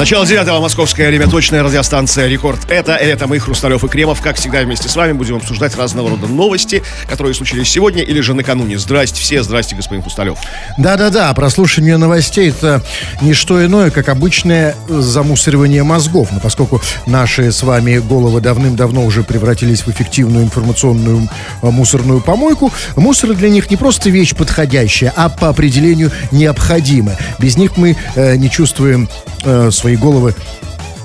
[0.00, 2.70] Начало девятого, московское время, точная радиостанция «Рекорд».
[2.70, 4.22] Это, это мы, Хрусталев и Кремов.
[4.22, 8.32] Как всегда, вместе с вами будем обсуждать разного рода новости, которые случились сегодня или же
[8.32, 8.78] накануне.
[8.78, 10.38] Здрасте все, здрасте, господин Хрусталев.
[10.78, 12.82] Да-да-да, прослушивание новостей– это
[13.20, 16.28] не что иное, как обычное замусоривание мозгов.
[16.32, 21.28] Но поскольку наши с вами головы давным-давно уже превратились в эффективную информационную
[21.60, 27.18] э, мусорную помойку, мусор для них не просто вещь подходящая, а по определению необходимая.
[27.38, 29.06] Без них мы э, не чувствуем
[29.44, 30.34] э, свои головы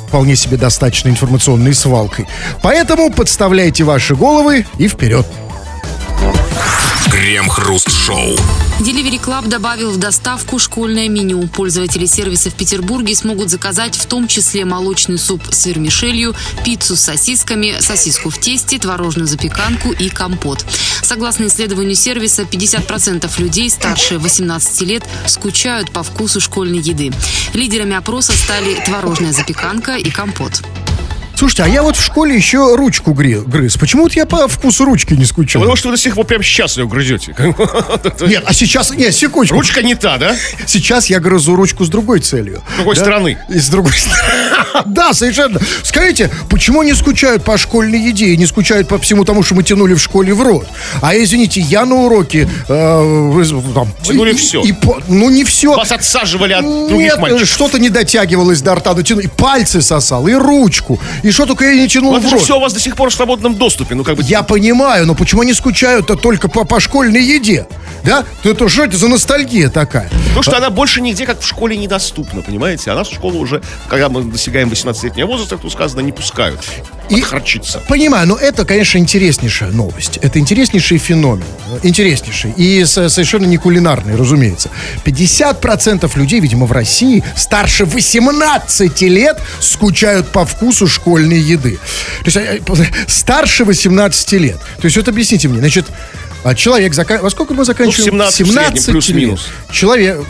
[0.07, 2.27] вполне себе достаточно информационной свалкой.
[2.61, 5.25] Поэтому подставляйте ваши головы и вперед.
[7.11, 8.35] Крем-хруст-шоу.
[8.79, 11.47] Delivery Club добавил в доставку школьное меню.
[11.47, 17.01] Пользователи сервиса в Петербурге смогут заказать в том числе молочный суп с вермишелью, пиццу с
[17.01, 20.65] сосисками, сосиску в тесте, творожную запеканку и компот.
[21.01, 27.13] Согласно исследованию сервиса, 50% людей старше 18 лет скучают по вкусу школьной еды.
[27.53, 30.61] Лидерами опроса стали творожная запеканка и компот.
[31.37, 33.77] Слушайте, а я вот в школе еще ручку грыз.
[33.77, 35.61] Почему вот я по вкусу ручки не скучаю?
[35.61, 37.35] Потому что вы до сих пор прямо сейчас ее грызете.
[38.21, 38.91] Нет, а сейчас...
[38.91, 39.55] Нет, секундочку.
[39.57, 40.35] Ручка не та, да?
[40.65, 42.61] Сейчас я грызу ручку с другой целью.
[42.73, 43.01] С другой Да?
[43.01, 43.37] стороны.
[43.49, 44.23] И с другой стороны.
[44.85, 45.59] Да, совершенно.
[45.83, 49.63] Скажите, почему не скучают по школьной еде и не скучают по всему тому, что мы
[49.63, 50.67] тянули в школе в рот?
[51.01, 52.47] А извините, я на уроке...
[52.67, 54.61] э, вы- там, Тянули и- всё.
[54.63, 55.75] и по- ну, не все.
[55.75, 57.47] Вас отсаживали от других Нет, мальчиков.
[57.49, 61.87] что-то не дотягивалось до рта, и пальцы сосал, и ручку, и что только я не
[61.87, 62.39] тянул Ну, в рот.
[62.39, 63.95] все у вас до сих пор в свободном доступе.
[63.95, 64.21] Ну, как бы...
[64.21, 67.67] Я понимаю, но почему они скучают-то только по, по школьной еде?
[68.03, 68.23] Да?
[68.43, 70.07] То это что это за ностальгия такая?
[70.27, 72.91] Потому что она больше нигде, как в школе, недоступна, понимаете?
[72.91, 76.59] А нас в школу уже, когда мы достигаем 18-летнего возраста, как тут сказано, не пускают.
[77.09, 77.81] И- Отхарчиться.
[77.87, 80.17] Понимаю, но это, конечно, интереснейшая новость.
[80.21, 81.45] Это интереснейший феномен.
[81.83, 82.51] Интереснейший.
[82.57, 84.69] И со- совершенно не кулинарный, разумеется.
[85.03, 91.77] 50% людей, видимо, в России старше 18 лет скучают по вкусу школьной еды.
[92.23, 94.57] То есть э, э, старше 18 лет.
[94.79, 95.85] То есть вот объясните мне, значит,
[96.43, 97.17] а Человек зака...
[97.23, 98.17] Во сколько мы заканчиваем?
[98.17, 99.47] Ну, в 17 в среднем, плюс-минус.
[99.47, 99.75] лет.
[99.75, 100.21] Человек,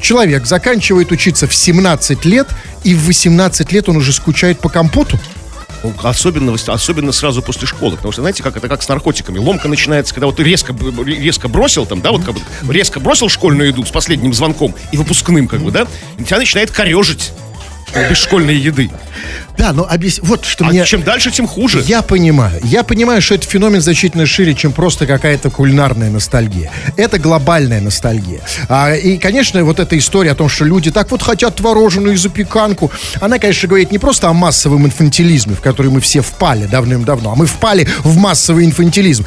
[0.00, 2.48] человек заканчивает учиться в 17 лет,
[2.84, 5.20] и в 18 лет он уже скучает по компоту.
[6.02, 7.96] Особенно, особенно сразу после школы.
[7.96, 9.38] Потому что, знаете, как это как с наркотиками.
[9.38, 10.74] Ломка начинается, когда вот резко,
[11.04, 14.96] резко бросил, там, да, вот как бы резко бросил школьную еду с последним звонком и
[14.96, 15.86] выпускным, как бы, да,
[16.18, 17.32] и тебя начинает корежить
[18.08, 18.90] без школьной еды.
[19.58, 20.20] Да, но объяс...
[20.22, 20.84] вот что А мне...
[20.84, 21.82] чем дальше, тем хуже.
[21.86, 22.60] Я понимаю.
[22.62, 26.70] Я понимаю, что этот феномен значительно шире, чем просто какая-то кулинарная ностальгия.
[26.96, 28.40] Это глобальная ностальгия.
[28.68, 32.16] А, и, конечно, вот эта история о том, что люди так вот хотят творожную и
[32.16, 37.32] запеканку, она, конечно, говорит не просто о массовом инфантилизме, в который мы все впали давным-давно,
[37.32, 39.26] а мы впали в массовый инфантилизм.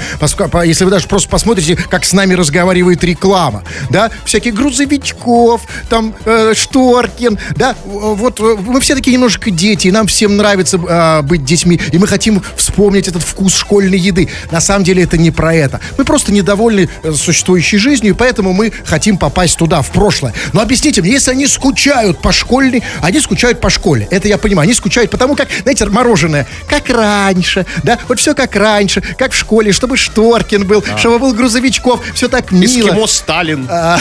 [0.63, 6.53] Если вы даже просто посмотрите, как с нами разговаривает реклама, да, всяких грузовичков, там, э,
[6.55, 11.43] Шторкин, да, вот э, мы все такие немножко дети, и нам всем нравится э, быть
[11.43, 14.29] детьми, и мы хотим вспомнить этот вкус школьной еды.
[14.51, 15.79] На самом деле это не про это.
[15.97, 20.31] Мы просто недовольны э, существующей жизнью, и поэтому мы хотим попасть туда, в прошлое.
[20.53, 24.07] Но объясните мне, если они скучают по школьной, они скучают по школе.
[24.11, 24.65] Это я понимаю.
[24.65, 29.35] Они скучают потому, как, знаете, мороженое, как раньше, да, вот все как раньше, как в
[29.35, 32.89] школе, чтобы Шторкин был, чтобы был грузовичков, все так мило.
[32.89, 33.67] Эскимо Сталин.
[33.67, 33.97] А,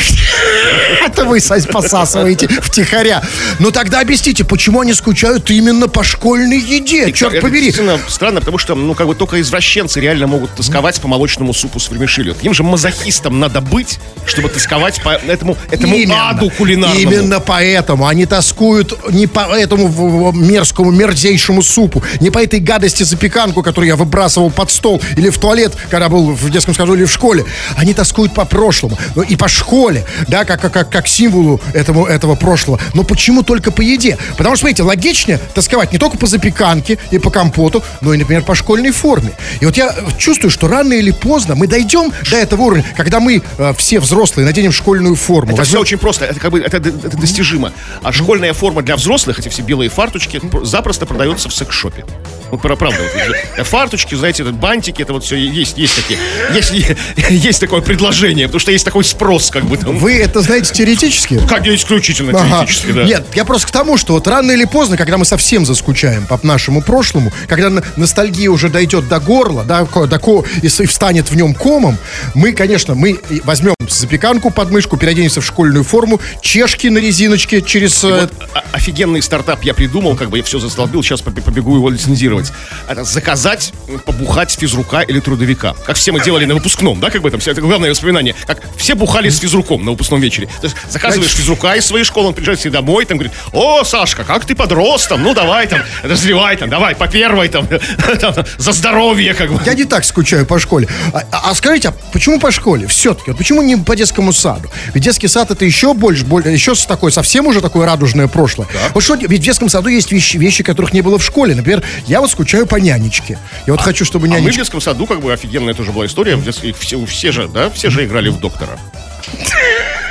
[1.06, 3.22] Это вы посасываете втихаря.
[3.58, 7.12] Но тогда объясните, почему они скучают именно по школьной еде?
[7.12, 7.66] Черт Это побери.
[7.66, 11.78] действительно странно, потому что, ну, как бы только извращенцы реально могут тосковать по молочному супу
[11.78, 12.36] с вермишелью.
[12.42, 15.96] Им же мазохистом надо быть, чтобы тосковать по этому, этому
[16.28, 17.00] аду кулинарному.
[17.00, 23.62] Именно поэтому они тоскуют не по этому мерзкому, мерзейшему супу, не по этой гадости запеканку,
[23.62, 27.12] которую я выбрасывал под стол или в туалет, когда был в детском саду или в
[27.12, 27.44] школе.
[27.76, 28.98] Они тоскуют по прошлому.
[29.14, 32.80] Ну, и по школе, да, как, как, как, как символу этому, этого прошлого.
[32.94, 34.18] Но почему только по еде?
[34.36, 38.42] Потому что, смотрите, логичнее тосковать не только по запеканке и по компоту, но и, например,
[38.42, 39.32] по школьной форме.
[39.60, 43.42] И вот я чувствую, что рано или поздно мы дойдем до этого уровня, когда мы
[43.58, 45.52] э, все взрослые наденем школьную форму.
[45.52, 47.72] Это возьмем- все очень просто, это как бы это, это достижимо.
[48.02, 52.04] А школьная форма для взрослых, эти все белые фарточки, пр- запросто продается в секс-шопе.
[52.50, 56.18] Ну, пра- правда, вот, э, фарточки, знаете, бантики, это вот все есть, есть такие,
[56.54, 56.72] есть,
[57.30, 59.98] есть такое предложение, потому что есть такой спрос, как бы там.
[59.98, 61.40] Вы это знаете теоретически?
[61.46, 62.48] Как исключительно Ага.
[62.48, 63.04] теоретически, да.
[63.04, 66.24] Нет, я просто к тому, что вот рано или поздно, когда мы совсем заскучаем, скучаем
[66.26, 71.30] по нашему прошлому, когда ностальгия уже дойдет до горла, да, до ко- и и встанет
[71.30, 71.98] в нем комом,
[72.34, 77.60] мы, конечно, мы и возьмем запеканку под мышку, переоденемся в школьную форму, чешки на резиночке
[77.60, 78.04] через...
[78.04, 81.74] э, Вот о- офигенный стартап я придумал, как бы я все застолбил, сейчас побе- побегу
[81.74, 82.52] его лицензировать.
[82.88, 83.72] Это заказать,
[84.06, 85.74] побухать физрука или трудовика.
[85.84, 88.36] Как все мы делали на выпускном, да, как бы там, это главное воспоминание.
[88.46, 90.46] Как все бухали с физруком на выпускном вечере.
[90.60, 94.22] То есть заказываешь физрука из своей школы, он приезжает себе домой, там говорит, о, Сашка,
[94.22, 97.66] как ты подрос там, ну давай там, развивай там, давай по первой там,
[98.20, 99.60] там, за здоровье, как бы.
[99.64, 100.88] Я не так скучаю по школе.
[101.12, 102.86] А, а- а скажите, а почему по школе?
[102.86, 104.70] Все-таки, вот почему не по детскому саду?
[104.94, 108.68] Ведь детский сад это еще больше, боль- еще с такой, совсем уже такое радужное прошлое.
[108.94, 111.54] Вот что, ведь в детском саду есть вещи, вещи, которых не было в школе.
[111.54, 113.38] Например, я вот скучаю по нянечке.
[113.66, 114.60] Я вот хочу, чтобы А мы в нянечка...
[114.60, 116.36] детском саду, как бы, офигенная тоже была история.
[116.36, 118.78] В детстве все, все же, да, все же играли в доктора.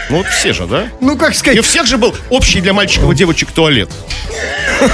[0.09, 0.87] Ну вот все же, да?
[1.01, 3.89] Ну, как И сказать, у всех же был общий для мальчиков и девочек туалет.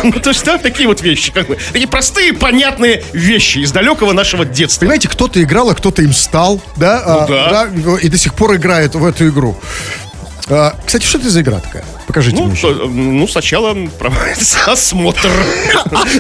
[0.04, 1.58] Ну, то есть, да, такие вот вещи, как бы.
[1.72, 4.82] Такие простые, понятные вещи из далекого нашего детства.
[4.82, 7.02] понимаете, кто-то играл, а кто-то им стал, да?
[7.06, 7.70] А, да.
[8.02, 9.56] И до сих пор играет в эту игру.
[10.48, 11.84] А, кстати, что это за игра такая?
[12.06, 12.56] Покажите Ну, мне.
[12.56, 12.88] то- сейчас.
[12.92, 15.30] ну, сначала проводится осмотр.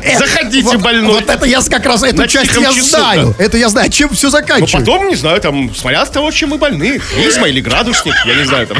[0.03, 1.13] Э, Заходите, больной.
[1.13, 3.35] Вот это я как раз, эту часть я знаю.
[3.37, 3.89] Это я знаю.
[3.91, 4.77] Чем все Ну, заканчивается?
[4.79, 6.99] потом, не знаю, там, смотря от того, чем мы больны.
[7.15, 8.77] Призма или градусник, я не знаю, там.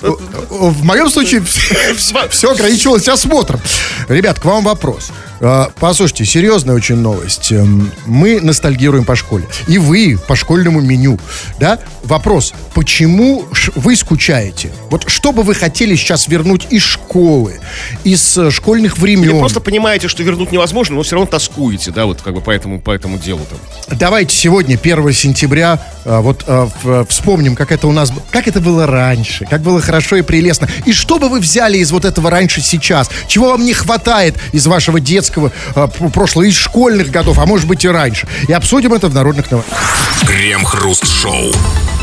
[0.00, 3.60] В моем случае все ограничивалось осмотром.
[4.08, 5.10] Ребят, к вам вопрос.
[5.40, 7.52] А, Послушайте, серьезная очень новость.
[7.52, 9.46] Эм, Мы ностальгируем по школе.
[9.68, 11.18] И вы по школьному меню.
[11.60, 11.78] Да?
[12.04, 12.54] Вопрос.
[12.74, 13.44] Почему
[13.76, 14.70] вы скучаете?
[14.90, 17.60] Вот что бы вы хотели сейчас вернуть из школы,
[18.04, 19.38] из э, школьных Или времен?
[19.38, 22.80] просто понимаете, что вернуть невозможно, но все равно тоскуете, да, вот как бы по этому,
[22.80, 23.98] по этому делу там.
[23.98, 28.86] Давайте сегодня, 1 сентября, а, вот в- вспомним, как это у нас, как это было
[28.86, 30.68] раньше, как было хорошо и прелестно.
[30.86, 33.10] И что бы вы взяли из вот этого раньше сейчас?
[33.28, 37.84] Чего вам не хватает из вашего детского а, прошлого, из школьных годов, а может быть
[37.84, 38.26] и раньше?
[38.48, 39.78] И обсудим это в народных новостях.
[40.26, 41.52] Крем-хруст-шоу.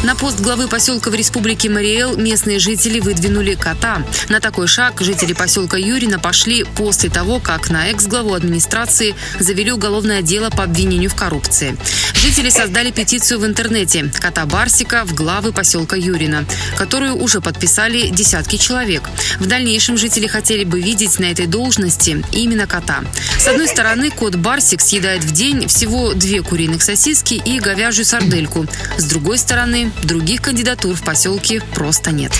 [0.05, 4.03] На пост главы поселка в республике Мариэл местные жители выдвинули кота.
[4.29, 10.21] На такой шаг жители поселка Юрина пошли после того, как на экс-главу администрации завели уголовное
[10.21, 11.75] дело по обвинению в коррупции.
[12.13, 16.45] Жители создали петицию в интернете «Кота Барсика в главы поселка Юрина»,
[16.77, 19.09] которую уже подписали десятки человек.
[19.39, 23.03] В дальнейшем жители хотели бы видеть на этой должности именно кота.
[23.39, 28.67] С одной стороны, кот Барсик съедает в день всего две куриных сосиски и говяжью сардельку.
[28.97, 32.31] С другой стороны, других кандидатур в поселке просто нет.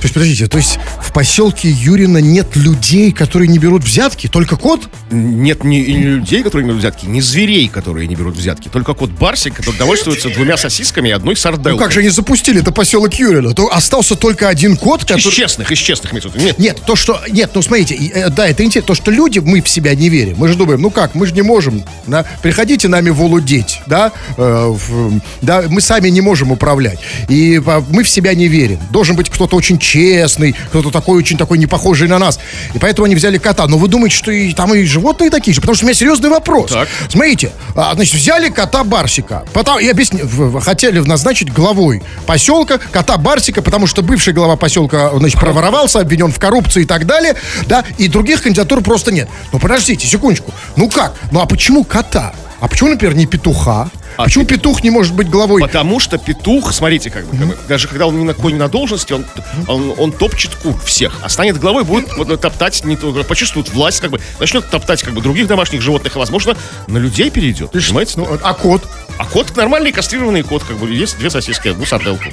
[0.00, 4.56] То есть, подождите, то есть в поселке Юрина нет людей, которые не берут взятки, только
[4.56, 4.88] кот?
[5.10, 8.68] Нет ни, ни людей, которые не берут взятки, ни зверей, которые не берут взятки.
[8.68, 11.78] Только кот Барсик, который довольствуется двумя сосисками и одной Ну сарделкой.
[11.78, 13.52] как же они запустили это поселок Юрина?
[13.52, 15.32] То остался только один кот, Из который...
[15.32, 16.12] честных, из честных.
[16.12, 17.20] Нет, Нет, то, что...
[17.30, 18.88] Нет, ну смотрите, э, да, это интересно.
[18.88, 20.36] То, что люди, мы в себя не верим.
[20.38, 24.66] Мы же думаем, ну как, мы же не можем, да, приходите нами волудеть, да, э,
[24.66, 27.00] в- да, мы сами не можем управлять.
[27.28, 27.60] И
[27.90, 28.78] мы в себя не верим.
[28.90, 32.38] Должен быть кто-то очень честный, кто-то такой очень такой не похожий на нас.
[32.74, 33.66] И поэтому они взяли кота.
[33.66, 35.60] Но вы думаете, что и там и животные такие же?
[35.60, 36.70] Потому что у меня серьезный вопрос.
[36.70, 36.88] Так.
[37.08, 42.78] Смотрите, а, значит, взяли кота Барсика, потом, и объясни, в- в- хотели назначить главой поселка
[42.78, 47.34] кота Барсика, потому что бывший глава поселка, значит, проворовался, обвинен в коррупции и так далее,
[47.66, 49.28] да, и других кандидатур просто нет.
[49.52, 51.14] Ну, подождите, секундочку, ну как?
[51.32, 52.32] Ну, а почему кота?
[52.60, 53.90] А почему, например, не петуха?
[54.20, 55.62] А почему петух не может быть главой?
[55.62, 58.58] Потому что петух, смотрите, как бы, как бы, даже когда он ни на какой не
[58.58, 59.24] на должности, он,
[59.66, 61.20] он, он топчет кур всех.
[61.22, 65.14] А станет главой, будет вот, топтать, не, то- почувствует власть, как бы, начнет топтать как
[65.14, 66.56] бы других домашних животных, и, возможно,
[66.86, 67.70] на людей перейдет.
[67.72, 68.14] Понимаете?
[68.16, 68.82] Ну, а кот?
[69.18, 72.24] А кот нормальный кастрированный кот, как бы, есть две сосиски, одну сарделку.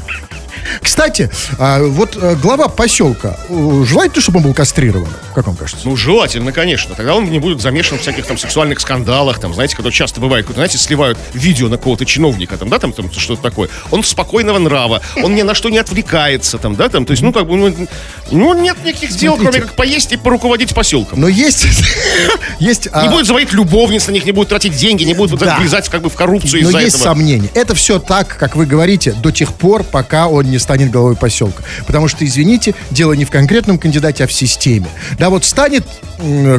[0.81, 1.29] Кстати,
[1.59, 5.09] а, вот э, глава поселка, желательно, чтобы он был кастрирован?
[5.33, 5.87] Как вам кажется?
[5.87, 6.95] Ну, желательно, конечно.
[6.95, 10.45] Тогда он не будет замешан в всяких там сексуальных скандалах, там, знаете, которые часто бывает,
[10.45, 13.69] когда, знаете, сливают видео на какого-то чиновника, там, да, там, там что-то такое.
[13.91, 17.31] Он спокойного нрава, он ни на что не отвлекается, там, да, там, то есть, ну,
[17.31, 17.87] как бы, ну,
[18.31, 19.51] ну, нет никаких дел, Смотрите.
[19.51, 21.21] кроме как поесть и поруководить поселком.
[21.21, 21.67] Но есть...
[22.59, 25.89] есть а, Не будет заводить любовниц на них, не будет тратить деньги, не будет влезать
[25.89, 27.13] как бы в коррупцию Но из-за есть этого.
[27.13, 27.49] сомнения.
[27.53, 31.63] Это все так, как вы говорите, до тех пор, пока он не станет главой поселка.
[31.85, 34.87] Потому что, извините, дело не в конкретном кандидате, а в системе.
[35.17, 35.85] Да, вот станет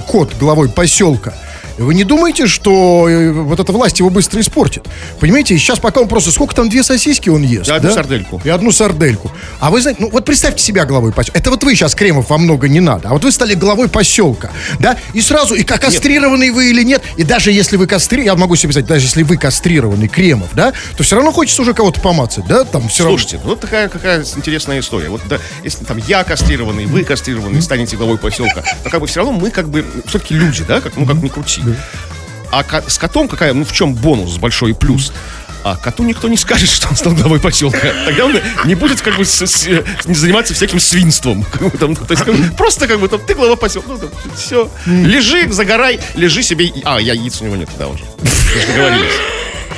[0.07, 1.35] кот главой поселка,
[1.78, 4.87] Вы не думаете, что э, вот эта власть его быстро испортит?
[5.20, 6.30] Понимаете, сейчас пока он просто...
[6.30, 7.68] Сколько там две сосиски он ест?
[7.70, 8.40] И одну сардельку.
[8.44, 9.30] И одну сардельку.
[9.61, 11.38] А вы знаете, ну вот представьте себя главой поселка.
[11.38, 13.08] Это вот вы сейчас, Кремов, вам много не надо.
[13.08, 14.97] А вот вы стали главой поселка, да?
[15.14, 18.56] И сразу, и как кастрированный вы или нет, и даже если вы кастрированный, я могу
[18.56, 22.47] себе сказать, даже если вы кастрированный Кремов, да, то все равно хочется уже кого-то помацать,
[22.47, 22.64] да?
[22.64, 23.50] Там все Слушайте, равно...
[23.50, 25.08] вот такая какая интересная история.
[25.08, 29.20] Вот да, если там я кастрированный, вы кастрированный, станете главой поселка, то как бы все
[29.20, 31.62] равно мы как бы все-таки люди, да, как, ну как ни крути.
[32.50, 35.12] А с котом какая, ну в чем бонус большой плюс?
[35.64, 37.92] А коту никто не скажет, что он стал главой поселка.
[38.06, 39.66] Тогда он не будет как бы с, с,
[40.06, 41.44] не заниматься всяким свинством.
[41.78, 43.88] Там, то есть, как просто как бы там ты глава поселка.
[43.88, 44.70] Ну, там, все.
[44.87, 46.72] Лежи, загорай, лежи себе.
[46.84, 48.04] А, яиц у него нет, да, уже.
[48.68, 49.12] Договорились.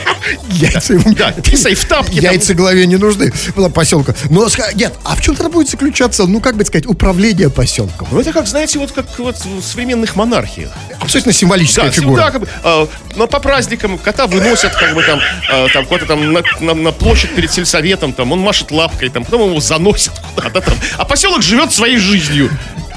[0.51, 1.15] Яйца ему...
[1.15, 2.17] Да, писай в тапки.
[2.17, 3.33] Яйца голове не нужны.
[3.75, 4.15] Поселка.
[4.29, 8.09] Но, нет, а в чем тогда будет заключаться, ну, как бы сказать, управление поселком?
[8.11, 10.71] Ну, это как, знаете, вот как вот в современных монархиях.
[11.01, 12.17] Абсолютно символическая да, фигура.
[12.17, 16.07] Да, как бы, э, но по праздникам кота выносят, как бы там, э, там куда-то
[16.07, 20.13] там на, на, на площадь перед сельсоветом, там, он машет лапкой, там, потом его заносят
[20.35, 20.75] куда-то там.
[20.97, 22.51] А поселок живет своей жизнью.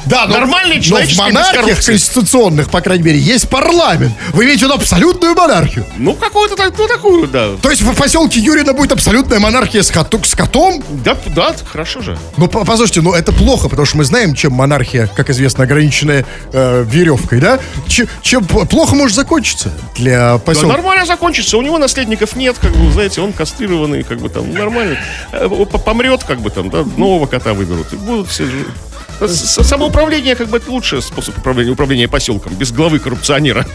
[0.05, 1.09] Да, но, нормальный человек.
[1.15, 4.13] Но в монархиях конституционных, по крайней мере, есть парламент.
[4.33, 5.85] Вы имеете в виду абсолютную монархию?
[5.97, 7.55] Ну, какую-то ну, такую, да.
[7.61, 10.83] То есть в поселке Юрина будет абсолютная монархия с, коту, с котом?
[11.03, 12.17] Да, да, хорошо же.
[12.37, 16.85] Ну, послушайте, ну это плохо, потому что мы знаем, чем монархия, как известно, ограниченная э,
[16.87, 17.59] веревкой, да?
[17.87, 20.67] Чем, чем плохо может закончиться для поселка?
[20.67, 21.57] Да, нормально закончится.
[21.57, 24.97] У него наследников нет, как бы, знаете, он кастрированный, как бы там, нормально.
[25.31, 25.47] Э,
[25.83, 27.93] помрет, как бы там, да, нового кота выберут.
[27.93, 28.45] И будут все
[29.19, 33.65] Самоуправление как бы это лучший способ управления, управления поселком, без главы коррупционера.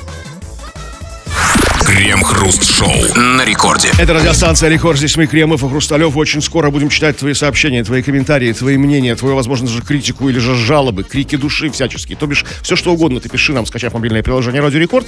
[1.84, 3.88] Крем-хруст-шоу на рекорде.
[3.98, 4.98] Это радиостанция «Рекорд».
[4.98, 6.16] Здесь мы, Кремов и Хрусталев.
[6.16, 10.38] Очень скоро будем читать твои сообщения, твои комментарии, твои мнения, твою, возможно, же критику или
[10.38, 12.16] же жалобы, крики души всяческие.
[12.16, 15.06] То бишь, все что угодно ты пиши нам, скачав мобильное приложение «Радио Рекорд».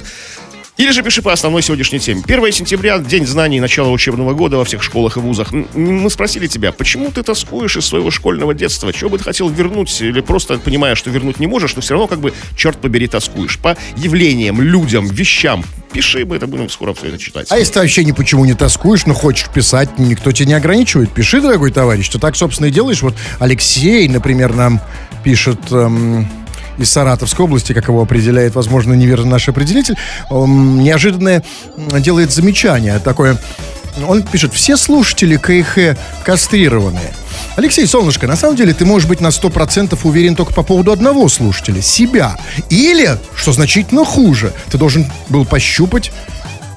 [0.81, 2.23] Или же пиши по основной сегодняшней теме.
[2.25, 5.51] 1 сентября, день знаний, начало учебного года во всех школах и вузах.
[5.51, 8.91] Мы спросили тебя, почему ты тоскуешь из своего школьного детства?
[8.91, 10.01] Чего бы ты хотел вернуть?
[10.01, 13.59] Или просто понимаешь, что вернуть не можешь, но все равно как бы, черт побери, тоскуешь.
[13.59, 15.63] По явлениям, людям, вещам.
[15.93, 17.45] Пиши, мы это будем скоро все это читать.
[17.51, 21.11] А если ты вообще ни почему не тоскуешь, но хочешь писать, никто тебя не ограничивает.
[21.11, 23.03] Пиши, дорогой товарищ, ты так, собственно, и делаешь.
[23.03, 24.81] Вот Алексей, например, нам
[25.23, 25.59] пишет...
[25.71, 26.27] Эм
[26.77, 29.95] из Саратовской области, как его определяет, возможно, неверно наш определитель,
[30.29, 31.43] неожиданное
[31.77, 33.37] делает замечание такое.
[34.07, 37.13] Он пишет, все слушатели КХ кастрированные.
[37.57, 41.27] Алексей Солнышко, на самом деле ты можешь быть на 100% уверен только по поводу одного
[41.27, 42.37] слушателя, себя.
[42.69, 46.11] Или, что значительно хуже, ты должен был пощупать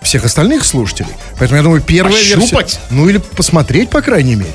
[0.04, 1.10] всех остальных слушателей.
[1.38, 2.50] Поэтому я думаю, первая Пощупать?
[2.52, 2.80] версия...
[2.90, 4.52] Ну, или посмотреть, по крайней мере.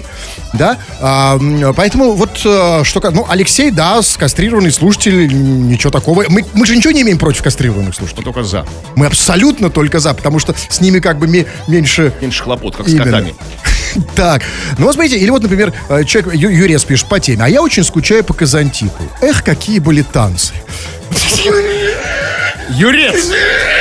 [0.53, 0.77] Да?
[1.01, 1.38] А,
[1.75, 3.12] поэтому вот э, что...
[3.12, 6.25] Ну, Алексей, да, кастрированный слушатель, ничего такого.
[6.29, 8.25] Мы, мы же ничего не имеем против кастрированных слушателей.
[8.25, 8.65] Мы только за.
[8.96, 11.27] Мы абсолютно только за, потому что с ними как бы
[11.68, 12.13] меньше...
[12.22, 13.03] Меньше хлопот, как Именно.
[13.03, 13.36] с котами.
[14.15, 14.44] Так,
[14.77, 17.60] ну вот смотрите, или вот, например, э, человек, Ю, Юрец пишет по теме, а я
[17.62, 19.03] очень скучаю по Казантипу.
[19.20, 20.53] Эх, какие были танцы.
[22.70, 23.32] Юрец,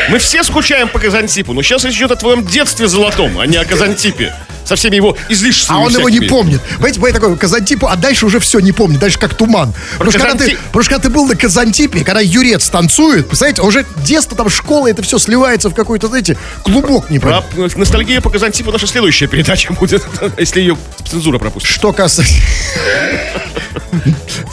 [0.08, 3.56] мы все скучаем по Казантипу, но сейчас речь идет о твоем детстве золотом, а не
[3.56, 4.34] о Казантипе.
[4.64, 5.78] Со всеми его излишествами.
[5.78, 6.10] А он всякими.
[6.10, 6.60] его не помнит.
[6.74, 9.72] Понимаете, по такой Казантипу, а дальше уже все не помнит, дальше как туман.
[9.92, 13.62] Потому, что, когда ты, потому что когда ты был на Казантипе, когда Юрец танцует, представляете,
[13.62, 17.42] уже детство, там школа, это все сливается в какой-то, знаете, клубок не Про
[17.76, 20.04] ностальгия по Казантипу наша следующая передача будет,
[20.36, 20.76] если ее
[21.06, 21.70] цензура пропустит.
[21.70, 22.30] Что касается...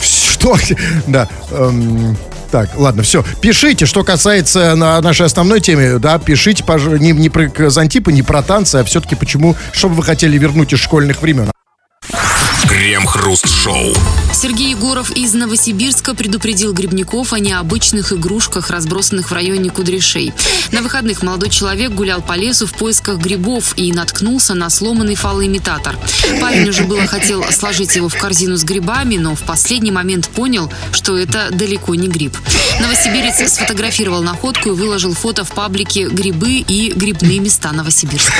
[0.00, 0.56] Что?
[1.06, 1.28] Да.
[2.50, 3.24] Так, ладно, все.
[3.40, 6.62] Пишите, что касается на нашей основной теме, да, пишите
[6.98, 10.72] не, не про Казантипа, не про танцы, а все-таки почему, что бы вы хотели вернуть
[10.72, 11.50] из школьных времен.
[12.86, 13.94] Крем-хруст-шоу.
[14.32, 20.32] Сергей Егоров из Новосибирска предупредил грибников о необычных игрушках, разбросанных в районе Кудряшей.
[20.70, 25.98] На выходных молодой человек гулял по лесу в поисках грибов и наткнулся на сломанный фалоимитатор.
[26.40, 30.72] Парень уже было хотел сложить его в корзину с грибами, но в последний момент понял,
[30.92, 32.36] что это далеко не гриб.
[32.80, 38.34] Новосибирец сфотографировал находку и выложил фото в паблике «Грибы и грибные места Новосибирска».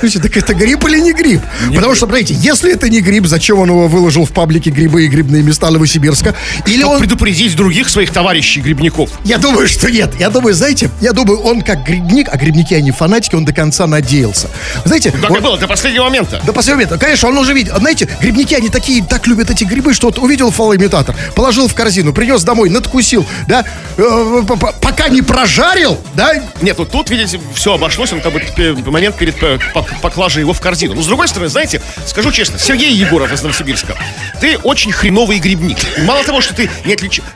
[0.00, 1.40] Слушайте, так это гриб или не гриб?
[1.74, 5.08] Потому что, смотрите, если это не гриб, зачем он его выложил в паблике «Грибы и
[5.08, 6.34] грибные места Новосибирска»?
[6.66, 7.00] Или Чтобы он...
[7.00, 9.10] предупредить других своих товарищей грибников.
[9.24, 10.12] Я думаю, что нет.
[10.18, 13.86] Я думаю, знаете, я думаю, он как грибник, а грибники, они фанатики, он до конца
[13.86, 14.48] надеялся.
[14.84, 15.10] Знаете...
[15.10, 15.36] Так он...
[15.38, 16.40] и было, до последнего момента.
[16.44, 16.98] До последнего момента.
[16.98, 17.76] Конечно, он уже видел.
[17.78, 22.12] Знаете, грибники, они такие, так любят эти грибы, что вот увидел фалоимитатор, положил в корзину,
[22.12, 23.64] принес домой, надкусил, да,
[23.96, 24.42] э,
[24.80, 28.42] пока не прожарил, да, Нет, вот тут, видите, все обошлось, он как бы
[28.90, 30.94] момент перед э, пок- поклажей его в корзину.
[30.94, 33.96] Но с другой стороны, знаете, скажу честно, Сергей Егоров из Новосибирска,
[34.40, 35.78] ты очень хреновый грибник.
[36.04, 37.28] Мало того, что ты не отличаешь,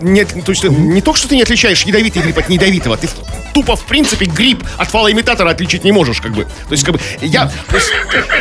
[0.00, 3.08] не, то есть, э, не только, что ты не отличаешь ядовитый гриб от неядовитого, ты
[3.52, 6.44] тупо, в принципе, гриб от фалоимитатора отличить не можешь, как бы.
[6.44, 7.92] То есть, как бы, я, есть,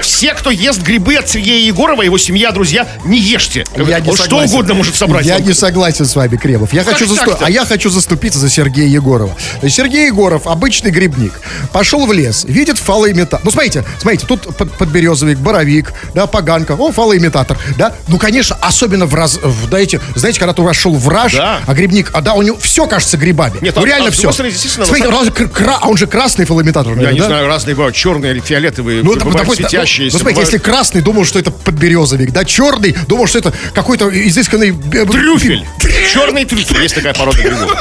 [0.02, 3.65] все, кто ест грибы от Сергея Егорова, его семья, друзья, не ешьте.
[3.76, 4.54] Как Я не он что согласен.
[4.54, 5.26] угодно может собрать.
[5.26, 6.72] Я не согласен с вами, Кремов.
[6.74, 7.32] Я хочу так-то?
[7.32, 9.36] засту- А я хочу заступиться за Сергея Егорова.
[9.68, 11.34] Сергей Егоров, обычный грибник,
[11.74, 13.42] пошел в лес, видит фалоимитатор.
[13.44, 17.94] Ну, смотрите, смотрите, тут под- подберезовик, боровик, да, поганка, о, фалоимитатор, да.
[18.08, 21.60] Ну, конечно, особенно в раз, в, знаете, знаете, когда ты вошел в раж, Да.
[21.66, 23.58] а грибник, а да, у него все кажется грибами.
[23.62, 24.32] Нет, ну, а- реально а все.
[24.32, 27.26] Смотрите, на он, кр- кра- а он же красный фалоимитатор, Я наверное, не да?
[27.28, 30.16] знаю, разные бывают, черные или фиолетовые, Ну, это, бывают допустим, светящиеся.
[30.16, 34.10] ну, смотрите, бывают- если красный думал, что это подберезовик, да, черный думал, что это какой-то
[34.10, 34.70] изысканный...
[34.70, 35.66] э, Трюфель.
[36.14, 36.82] Черный трюфель.
[36.82, 37.72] Есть такая порода грибов.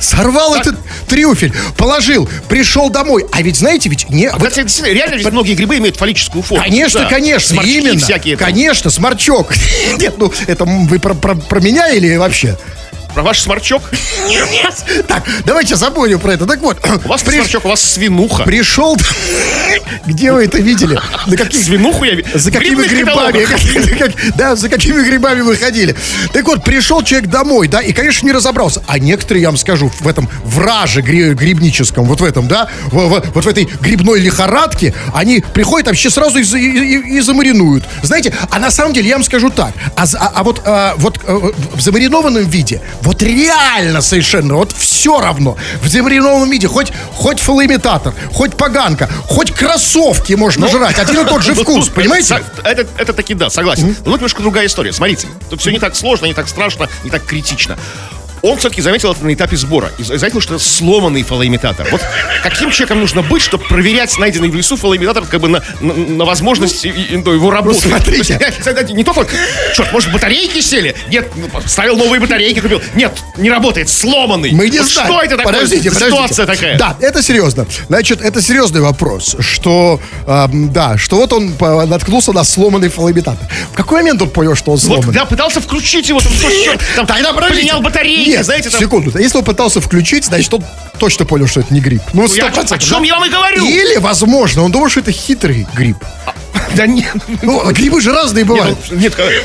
[0.00, 0.76] Сорвал этот
[1.08, 3.26] трюфель, положил, пришел домой.
[3.32, 4.30] А ведь знаете, ведь не...
[4.30, 6.62] вот- Кстати, реально ведь многие грибы имеют фаллическую форму.
[6.62, 7.06] Конечно, Да.
[7.08, 7.98] конечно, Сморчки именно.
[8.00, 8.36] всякие.
[8.36, 8.48] там.
[8.48, 9.52] Конечно, сморчок.
[9.98, 12.56] Нет, ну, это вы про, про- про меня или вообще?
[13.14, 13.82] Про ваш сморчок?
[15.06, 16.46] Так, давайте забудем про это.
[16.46, 18.42] Так вот, У вас приш- сморчок, у вас свинуха.
[18.42, 18.96] пришел...
[20.06, 20.98] Где вы это видели?
[21.26, 21.62] На каких...
[21.62, 23.46] Свинуху я За какими грибами?
[24.36, 25.94] Да, за какими грибами вы ходили?
[26.32, 28.82] Так вот, пришел человек домой, да, и, конечно, не разобрался.
[28.88, 33.26] А некоторые, я вам скажу, в этом враже гри- грибническом, вот в этом, да, вот
[33.44, 37.84] в этой грибной лихорадке, они приходят вообще сразу и, за- и- и- и замаринуют.
[38.02, 41.52] Знаете, а на самом деле, я вам скажу так, а, а- а вот, а, э,
[41.74, 45.56] в замаринованном виде, вот реально совершенно, вот все равно.
[45.82, 50.98] В замаринованном виде хоть, хоть фалоимитатор, хоть поганка, хоть кроссовки можно жрать.
[50.98, 52.26] Один и тот же Ну, вкус, понимаете?
[52.28, 53.88] со- Это, это таки да, согласен.
[53.88, 54.92] Но тут немножко другая история.
[54.92, 57.78] Смотрите, тут все не так сложно, не так страшно, не так критично.
[58.44, 59.90] Он все-таки заметил это на этапе сбора.
[59.96, 61.88] И заметил, что это сломанный фалоимитатор.
[61.90, 62.02] Вот
[62.42, 66.24] каким человеком нужно быть, чтобы проверять найденный в лесу фалоимитатор как бы на, на, на
[66.26, 67.78] возможность и его работы?
[67.82, 68.36] Ну, смотрите.
[68.64, 69.34] То есть, Не только,
[69.74, 70.94] черт, может, батарейки сели?
[71.08, 72.82] Нет, ну, ставил новые батарейки, купил.
[72.94, 74.52] Нет, не работает, сломанный.
[74.52, 75.08] Мы не Вот знаем.
[75.08, 75.52] Что это такое?
[75.54, 76.10] Подождите, подождите.
[76.12, 76.78] ситуация такая?
[76.78, 77.66] Да, это серьезно.
[77.88, 81.54] Значит, это серьезный вопрос, что, эм, да, что вот он
[81.88, 83.48] наткнулся на сломанный фалоимитатор.
[83.72, 85.14] В какой момент он понял, что он Вот, сломанный?
[85.14, 87.60] да, пытался включить его, там, что, черт, там Тогда подождите.
[87.62, 88.80] поменял батарейки, Нет, знаете, там.
[88.80, 89.16] секунду.
[89.18, 90.64] Если он пытался включить, значит, он
[90.98, 92.02] точно понял, что это не гриб.
[92.12, 93.06] Ну, Я- 100%, о чем да?
[93.06, 93.64] я вам и говорю.
[93.66, 95.96] Или, возможно, он думал, что это хитрый гриб.
[96.74, 97.14] Да нет.
[97.42, 98.78] Ну, грибы же разные бывают.
[98.90, 99.44] Нет, нет,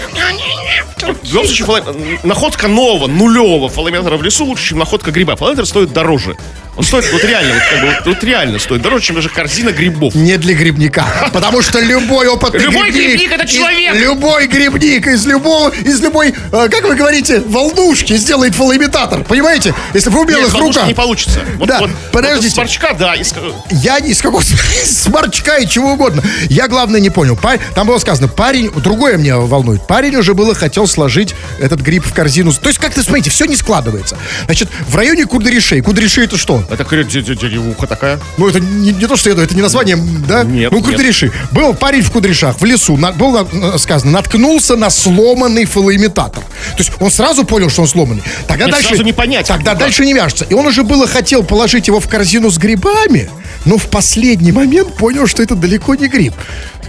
[1.24, 1.84] в любом случае,
[2.24, 5.36] находка нового, нулевого фалометра в лесу лучше, чем находка гриба.
[5.36, 6.36] Фалометр стоит дороже.
[6.80, 9.72] Он стоит, вот реально, вот, как бы, вот, вот реально стоит дороже, чем даже корзина
[9.72, 10.16] грибов.
[10.16, 11.06] Не для грибника.
[11.34, 13.20] Потому что любой опытный Любой грибник...
[13.20, 13.96] грибник это из- человек!
[13.96, 19.26] любой грибник из любого, из любой, э, как вы говорите, волнушки сделает фалоимитатор.
[19.26, 19.76] Понимаете?
[19.94, 20.88] Если в Нет, умелых ловушки руках.
[20.88, 21.42] не получится.
[21.58, 22.48] Вот, Да, вот, подождите.
[22.48, 23.14] Вот сморчка, да.
[23.16, 23.34] из-
[23.72, 24.42] Я не из какого
[24.86, 26.24] сморчка и чего угодно.
[26.50, 27.36] Я, главное, не понял.
[27.36, 29.86] Пар- Там было сказано, парень, другое меня волнует.
[29.86, 32.54] Парень уже было хотел сложить этот гриб в корзину.
[32.54, 34.18] То есть, как-то, смотрите, все не складывается.
[34.46, 35.82] Значит, в районе Кудряшей.
[35.82, 36.64] Кудряши это что?
[36.70, 38.20] Это деревуха такая.
[38.38, 40.44] Ну, это не, не то, что я думаю, это не название, да?
[40.44, 40.86] Нет, Ну, нет.
[40.86, 41.32] Кудряши.
[41.52, 46.44] Был парень в Кудряшах, в лесу, на- было сказано, наткнулся на сломанный фалоимитатор.
[46.44, 48.24] То есть он сразу понял, что он сломанный.
[48.48, 48.90] Тогда Нет, дальше...
[48.90, 49.48] сразу не понять.
[49.48, 49.80] Тогда Как?
[49.80, 50.46] дальше не вяжется.
[50.46, 53.30] И он уже было хотел положить его в корзину с грибами,
[53.66, 56.34] но в последний момент понял, что это далеко не гриб.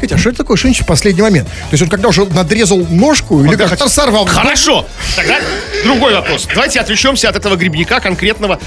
[0.00, 1.46] Хотя, что это такое, значит в последний момент?
[1.48, 4.24] То есть он когда уже надрезал ножку или как-то хотел- сорвал.
[4.26, 4.86] Хорошо.
[5.16, 5.38] Тогда
[5.84, 6.48] другой вопрос.
[6.54, 8.58] Давайте отвлечемся от этого грибника конкретного.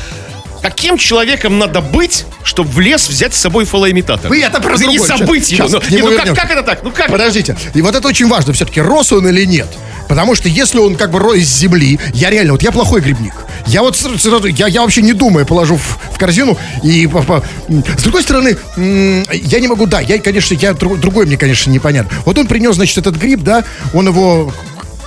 [0.64, 4.30] Каким человеком надо быть, чтобы в лес взять с собой фалоимитатор?
[4.30, 5.18] Вы это про Да не другое.
[5.18, 5.68] забыть его.
[5.68, 6.84] Ну, не, нему ну как, как это так?
[6.84, 7.10] Ну как?
[7.10, 7.58] Подождите.
[7.74, 8.54] И вот это очень важно.
[8.54, 9.68] Все-таки рос он или нет.
[10.08, 13.34] Потому что если он как бы рос из земли, я реально, вот я плохой грибник.
[13.68, 13.98] Я вот
[14.46, 19.68] я, я вообще не думая положу в, в корзину и с другой стороны я не
[19.68, 22.18] могу, да, я конечно я дру- другой мне конечно непонятно.
[22.26, 24.54] Вот он принес значит этот гриб, да, он его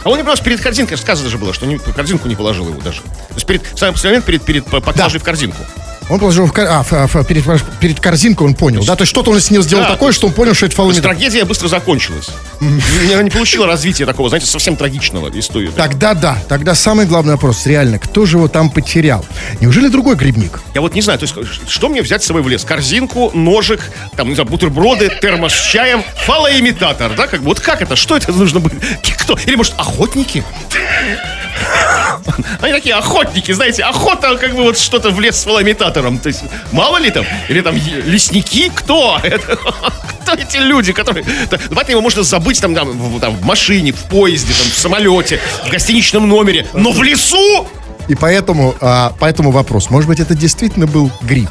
[0.06, 2.80] А он не просто перед корзинкой сказано же было, что не, корзинку не положил его
[2.80, 3.00] даже.
[3.02, 5.60] То есть перед, в самый момент перед, перед по- поклажей в корзинку.
[6.08, 7.44] Он положил в, кор- а, в- в- перед,
[7.80, 10.26] перед корзинкой он понял, да, то есть что-то он с ним сделал Да, такое, что
[10.28, 11.10] он понял, что это фалоимитатор.
[11.12, 12.28] трагедия быстро закончилась.
[13.12, 15.70] Она не получила развития такого, знаете, совсем трагичного истории.
[15.76, 19.24] Тогда да, тогда самый главный вопрос, реально, кто же его там потерял?
[19.60, 20.60] Неужели другой грибник?
[20.74, 21.34] Я вот не знаю, то есть
[21.68, 22.64] что мне взять с собой в лес?
[22.64, 23.80] Корзинку, ножик,
[24.16, 27.26] там, не знаю, бутерброды, термос с чаем, фалоимитатор, да?
[27.26, 27.96] Как, бы, вот как это?
[27.96, 28.72] Что это нужно быть?
[29.18, 29.36] Кто?
[29.46, 30.44] Или, может, охотники?
[32.60, 36.18] Они такие охотники, знаете, охота, как бы вот что-то в лес с фалоимитатором.
[36.18, 36.42] То есть,
[36.72, 37.24] мало ли там?
[37.48, 38.70] Или там лесники?
[38.74, 39.20] Кто?
[40.22, 41.24] Кто эти люди, которые...
[41.50, 44.78] Да, Давайте его можно забыть там, там, в, там, в машине, в поезде, там, в
[44.78, 46.66] самолете, в гостиничном номере.
[46.72, 47.68] Но в лесу
[48.08, 51.50] И поэтому, а, поэтому вопрос, может быть, это действительно был грипп?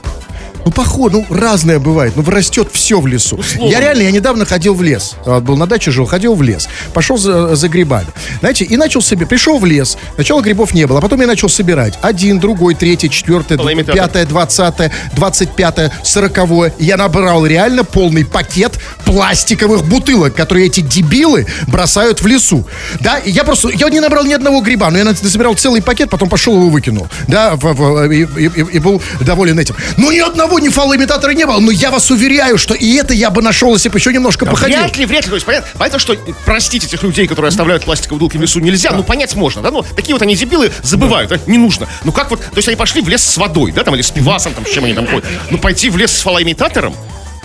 [0.66, 2.14] Ну, походу, ну, разное бывает.
[2.16, 3.40] Ну, растет все в лесу.
[3.60, 5.14] Я реально, я недавно ходил в лес.
[5.26, 6.68] А, Был на даче, жил, ходил в лес.
[6.94, 8.08] Пошел за, за грибами.
[8.40, 9.96] Знаете, и начал себе, пришел в лес.
[10.16, 12.00] Сначала грибов не было, а потом я начал собирать.
[12.02, 13.96] Один, другой, третий, четвертый, Полуимитатор.
[13.96, 16.74] пятое, двадцатое, двадцать пятое, сороковое.
[16.80, 22.66] Я набрал реально полный пакет пластиковых бутылок, которые эти дебилы бросают в лесу.
[23.02, 26.10] Да, и я просто, я не набрал ни одного гриба, но я насобирал целый пакет,
[26.10, 27.08] потом пошел его выкинул.
[27.28, 29.76] Да, в- в- и, и- и- был доволен этим.
[29.98, 31.60] Ну, ни одного ни фалоимитатора не было.
[31.60, 34.80] Но я вас уверяю, что и это я бы нашел, если бы еще немножко походил.
[34.80, 35.30] Вряд ли, вряд ли.
[35.30, 36.16] То есть понятно, понятно, что
[36.46, 38.92] простить этих людей, которые оставляют пластиковые бутылки в лесу, нельзя.
[38.92, 39.72] Ну, понять можно, да?
[39.72, 41.88] Ну, такие вот они дебилы забывают, да, не нужно.
[42.04, 44.12] Ну, как вот, то есть они пошли в лес с водой, да, там, или с
[44.12, 45.26] пивасом, там, с чем они там ходят.
[45.50, 46.96] Ну, пойти в лес с фалоимитатором?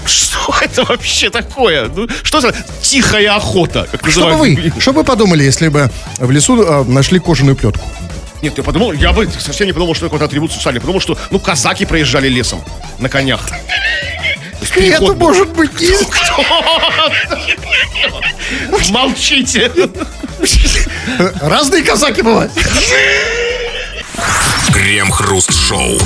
[0.05, 1.88] Что это вообще такое?
[1.88, 6.31] Ну, что за тихая охота, как Что бы вы, что бы подумали, если бы в
[6.31, 7.87] лесу э, нашли кожаную плетку?
[8.42, 10.81] Нет, я подумал, я бы совсем не подумал, что это какой-то атрибут социальный.
[10.81, 12.64] Подумал, что, ну, казаки проезжали лесом
[12.98, 13.48] на конях.
[13.48, 13.57] То
[14.61, 15.94] есть Это может быть не...
[18.92, 19.70] Молчите.
[21.40, 22.53] Разные казаки бывают.
[24.72, 25.98] Крем-хруст-шоу.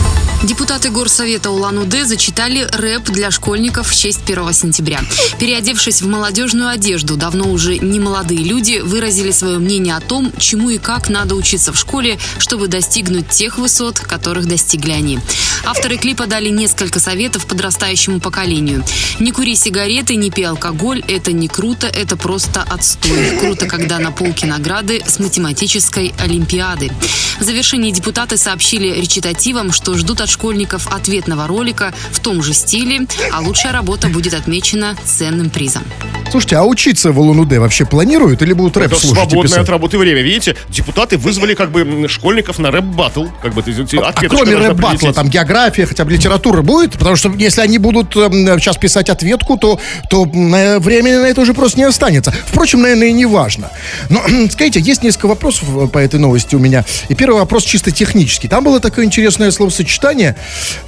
[0.45, 5.01] Депутаты Горсовета Улан-Удэ зачитали рэп для школьников в честь 1 сентября.
[5.39, 10.69] Переодевшись в молодежную одежду, давно уже не молодые люди выразили свое мнение о том, чему
[10.69, 15.19] и как надо учиться в школе, чтобы достигнуть тех высот, которых достигли они.
[15.65, 18.85] Авторы клипа дали несколько советов подрастающему поколению.
[19.21, 23.39] Не кури сигареты, не пей алкоголь, это не круто, это просто отстой.
[23.41, 26.93] Круто, когда на полке награды с математической олимпиады.
[27.41, 33.07] В завершении депутаты сообщили речитативом, что ждут от школьников ответного ролика в том же стиле,
[33.33, 35.85] а лучшая работа будет отмечена ценным призом.
[36.31, 39.99] Слушайте, а учиться в Улан-Удэ вообще планируют или будут рэп Это слушать свободное от работы
[39.99, 40.23] время.
[40.23, 43.27] Видите, депутаты вызвали как бы школьников на рэп-баттл.
[43.43, 45.15] Как бы, А ответочка кроме прилететь.
[45.15, 46.93] там география, хотя бы литература будет?
[46.93, 49.79] Потому что если они будут эм, сейчас писать ответку, то,
[50.11, 52.33] то м, времени на это уже просто не останется.
[52.47, 53.71] Впрочем, наверное, и не важно.
[54.09, 56.85] Но, скажите, есть несколько вопросов э, по этой новости у меня.
[57.09, 58.49] И первый вопрос чисто технический.
[58.49, 60.37] Там было такое интересное словосочетание,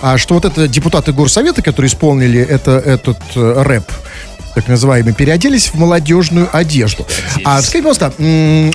[0.00, 3.84] а, что вот это депутаты Горсовета, которые исполнили это, этот э, рэп,
[4.56, 7.06] так называемые, переоделись в молодежную одежду.
[7.44, 8.12] А скажите, пожалуйста,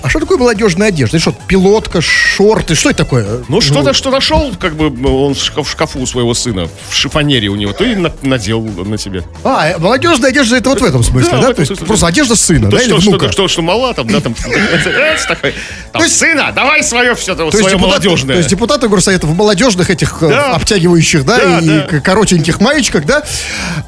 [0.03, 1.17] а что такое молодежная одежда?
[1.17, 3.25] Это что, пилотка, шорты, что это такое?
[3.47, 6.93] Ну, что-то, что нашел, как бы, он в шкаф- в шкафу у своего сына, в
[6.95, 9.23] шифонере у него, то и на- надел на себе.
[9.43, 12.69] А, э, молодежная одежда это вот в этом смысле, Да, То есть просто одежда сына,
[12.69, 13.31] да, или внука?
[13.31, 18.35] что, что мала там, да, там, То есть- сына, давай свое все, свое молодежное.
[18.35, 23.23] То есть депутаты горсовета в молодежных этих э, обтягивающих, да, и коротеньких маечках, да,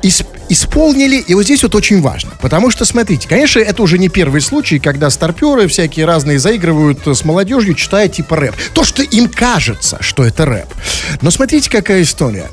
[0.02, 4.08] ис- исполнили, и вот здесь вот очень важно, потому что, смотрите, конечно, это уже не
[4.08, 8.56] первый случай, когда старперы всякие разные заигрывают с молодежью, читая типа рэп.
[8.74, 10.70] То, что им кажется, что это рэп.
[11.22, 12.50] Но смотрите, какая история.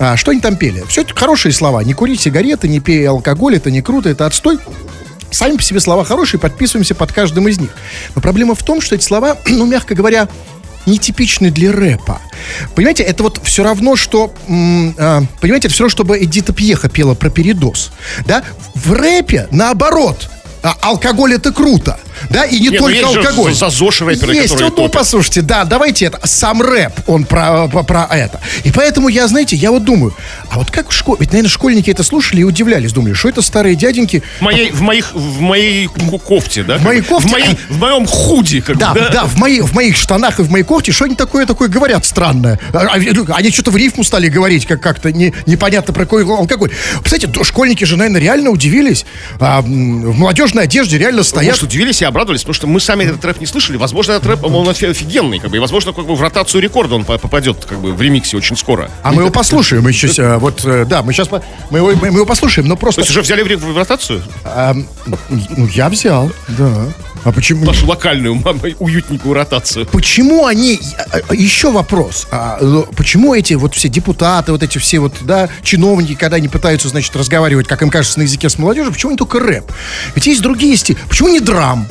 [0.00, 0.82] А, что они там пели?
[0.88, 1.84] Все это хорошие слова.
[1.84, 4.58] Не кури сигареты, не пей алкоголь, это не круто, это отстой.
[5.30, 7.70] Сами по себе слова хорошие, подписываемся под каждым из них.
[8.16, 10.28] Но проблема в том, что эти слова, ну, мягко говоря,
[10.86, 12.20] нетипичны для рэпа.
[12.74, 14.34] Понимаете, это вот все равно, что...
[14.48, 17.92] а, понимаете, это все равно, чтобы Эдита Пьеха пела про передоз.
[18.26, 18.42] Да?
[18.74, 20.30] В рэпе, наоборот,
[20.62, 21.98] а, алкоголь это круто.
[22.30, 23.52] Да, и не Нет, ну только есть же алкоголь.
[23.52, 26.20] за- за ЗОЖ рэперы, Есть, вот, ну, послушайте, да, давайте это.
[26.24, 28.40] Сам рэп, он про, про, про это.
[28.64, 30.14] И поэтому я, знаете, я вот думаю,
[30.50, 33.42] а вот как в школе, ведь, наверное, школьники это слушали и удивлялись, думали, что это
[33.42, 35.88] старые дяденьки, В моей, в моих, в моей
[36.24, 36.78] кофте, да?
[36.78, 37.28] В моей кофте?
[37.28, 39.08] В, моей, в моем худи, как бы, Да, да?
[39.08, 42.04] да, в, мои, в моих штанах и в моей кофте что они такое такое говорят
[42.04, 42.58] странное.
[42.72, 46.70] А, а, Они что-то в рифму стали говорить, как как-то не, непонятно про какой алкоголь.
[47.02, 49.04] Кстати, школьники же, наверное, реально удивились.
[49.40, 51.52] А, в молодежной одежде реально стоят.
[51.52, 53.76] Может, удивились и обрадовались, потому что мы сами этот рэп не слышали.
[53.76, 56.94] Возможно, этот рэп, он офи- офигенный, как бы, и, возможно, как бы в ротацию рекорда
[56.94, 58.88] он по- попадет, как бы, в ремиксе очень скоро.
[59.02, 60.06] А мы его послушаем еще.
[60.16, 61.28] э, Вот, э, да, мы сейчас
[61.70, 63.00] мы его, мы его послушаем, но То просто.
[63.00, 64.22] есть уже взяли в, в ротацию?
[64.44, 64.74] а,
[65.06, 66.86] ну, я взял, да.
[67.24, 67.64] А почему?
[67.64, 69.86] Нашу локальную, м- уютненькую ротацию.
[69.86, 70.78] Почему они...
[71.28, 72.28] а, Еще вопрос.
[72.30, 76.48] А, э, почему эти вот все депутаты, вот эти все вот, да, чиновники, когда они
[76.48, 79.64] пытаются, значит, разговаривать, как им кажется, на языке с молодежью, почему они только рэп?
[80.14, 80.98] Ведь есть другие стили.
[81.08, 81.88] Почему не драм?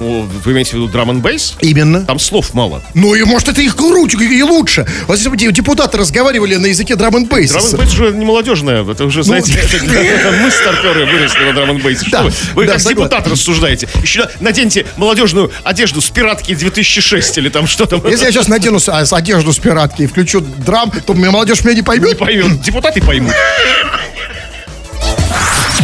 [0.00, 1.54] Вы имеете в виду драм н бейс?
[1.60, 2.06] Именно.
[2.06, 2.82] Там слов мало.
[2.94, 4.86] Ну и может это их круче и лучше.
[5.06, 7.52] Вот если бы де- депутаты разговаривали на языке драм н бейс.
[7.52, 11.52] Драм н бейс уже не молодежное, это уже, знаете, это- это мы старперы выросли на
[11.52, 12.06] драм н бейсе.
[12.54, 12.66] Вы?
[12.66, 13.88] Как депутат рассуждаете.
[14.02, 18.00] Еще наденьте молодежную одежду с пиратки 2006 или там что там.
[18.08, 21.74] Если я сейчас надену с, а, одежду с пиратки и включу драм, то молодежь меня
[21.74, 22.18] не Не поймет.
[22.18, 22.60] поймет.
[22.62, 23.34] Депутаты поймут.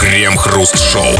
[0.00, 1.18] Крем-хруст-шоу.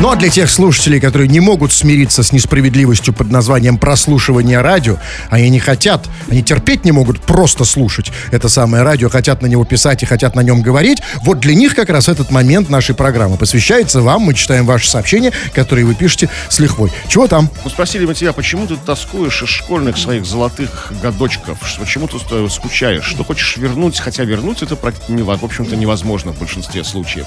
[0.00, 4.96] Ну а для тех слушателей, которые не могут смириться с несправедливостью под названием прослушивание радио,
[5.28, 9.64] они не хотят, они терпеть не могут просто слушать это самое радио, хотят на него
[9.64, 13.36] писать и хотят на нем говорить, вот для них как раз этот момент нашей программы
[13.36, 14.22] посвящается вам.
[14.22, 16.92] Мы читаем ваши сообщения, которые вы пишете с лихвой.
[17.08, 17.50] Чего там?
[17.64, 21.58] Ну, спросили мы тебя, почему ты тоскуешь из школьных своих золотых годочков?
[21.76, 23.04] Почему ты скучаешь?
[23.04, 23.98] Что хочешь вернуть?
[23.98, 27.26] Хотя вернуть это, в общем-то, невозможно в большинстве случаев.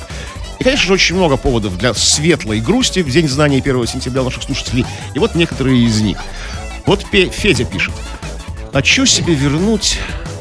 [0.64, 4.86] Конечно же, очень много поводов для светлой грусти в День знания 1 сентября наших слушателей.
[5.16, 6.18] И вот некоторые из них.
[6.86, 7.94] Вот Федя пишет.
[8.72, 9.98] Хочу себе вернуть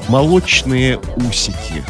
[0.08, 1.84] молочные усики.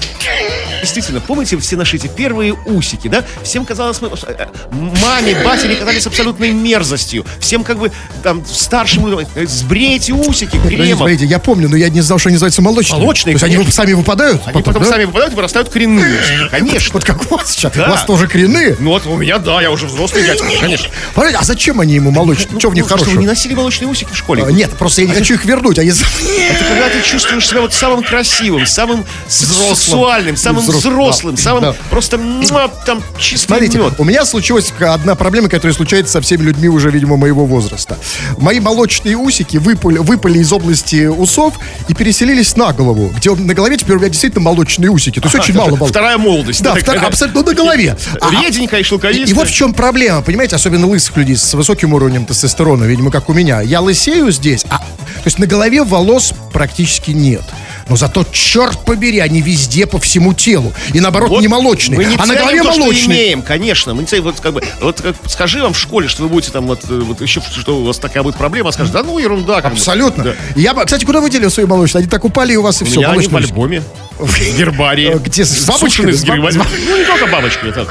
[0.80, 3.24] Действительно, помните все наши эти первые усики, да?
[3.42, 7.24] Всем казалось, мы, э, маме, батери казались абсолютной мерзостью.
[7.40, 7.90] Всем как бы
[8.22, 10.96] там старшим людям, э, сбрейте усики Подождите, кремом.
[10.98, 13.00] смотрите, я помню, но я не знал, что они называются молочные.
[13.00, 13.72] Молочные, То есть они конечно.
[13.72, 14.42] сами выпадают?
[14.46, 14.88] Они потом да?
[14.88, 16.20] сами выпадают и вырастают коренные.
[16.50, 16.90] Конечно.
[16.92, 17.72] Вот как у вас сейчас.
[17.74, 17.87] Да.
[17.87, 18.76] У вас тоже коренные?
[18.78, 20.88] Ну вот у меня, да, я уже взрослый дядька, конечно.
[21.16, 22.59] А зачем они ему молочные?
[22.59, 23.22] что в них Ну, Что, вы не хорошего?
[23.22, 24.44] носили молочные усики в школе?
[24.44, 25.78] А, Нет, просто я не хочу их вернуть.
[25.78, 25.90] Они...
[25.90, 31.62] Это когда ты чувствуешь себя вот самым красивым, самым сексуальным, самым Взрослым, взрослым, да, самым
[31.62, 31.75] да.
[31.90, 33.94] просто муа, там чистый Смотрите, мед.
[33.99, 37.99] у меня случилась одна проблема, которая случается со всеми людьми уже, видимо, моего возраста.
[38.38, 41.55] Мои молочные усики выпали, выпали из области усов
[41.88, 45.20] и переселились на голову, где на голове теперь у меня действительно молочные усики.
[45.20, 45.90] То есть очень мало молочных.
[45.90, 46.62] Вторая молодость.
[46.62, 47.96] Да, вторая, абсолютно на голове.
[48.20, 49.27] А- Реденькая и И, шелковистая.
[49.27, 53.29] и вот в чем проблема, понимаете, особенно лысых людей с высоким уровнем тестостерона, видимо, как
[53.29, 53.61] у меня.
[53.61, 54.85] Я лысею здесь, а, то
[55.27, 57.42] есть на голове волос практически нет.
[57.90, 60.72] Но зато, черт побери, они везде по всему телу.
[60.94, 61.96] И наоборот, Вот не молочные.
[61.98, 63.07] Мы не а на голове то, что молочные.
[63.18, 63.94] имеем, конечно.
[63.94, 66.53] Мы не ценим, вот как бы, вот как, скажи вам в школе, что вы будете
[66.53, 69.18] там вот, э, вот еще, что у вас такая будет проблема, а скажешь, да ну
[69.18, 69.61] ерунда.
[69.61, 69.72] как.
[69.72, 70.22] Абсолютно.
[70.22, 70.35] Да.
[70.55, 72.00] Я, кстати, куда вы дели свои молочные?
[72.03, 73.00] Они так упали и у вас и У все.
[73.00, 73.83] меня они в альбоме.
[74.20, 75.18] В гербарии.
[75.24, 76.12] Где, с бабочками?
[76.12, 77.66] С Ну, не только бабочки.
[77.66, 77.88] это-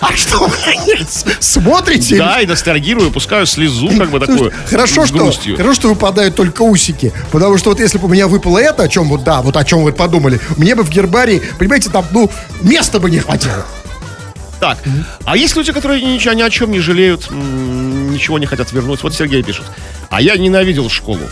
[0.00, 0.56] А что вы
[1.40, 2.16] смотрите?
[2.16, 4.52] Да, и ностальгирую, пускаю слезу, как бы такую.
[4.66, 7.12] Хорошо, что, хорошо, что выпадают только усики.
[7.30, 9.64] Потому что вот если бы у меня выпало это, о чем вот, да, вот о
[9.64, 12.30] чем вы подумали, мне бы в гербарии, понимаете, там, ну,
[12.62, 13.64] места бы не хватило.
[14.60, 14.78] Так,
[15.24, 19.02] а есть люди, которые ничего, ни о чем не жалеют, ничего не хотят вернуть.
[19.02, 19.64] Вот Сергей пишет.
[20.08, 21.28] А я ненавидел школу.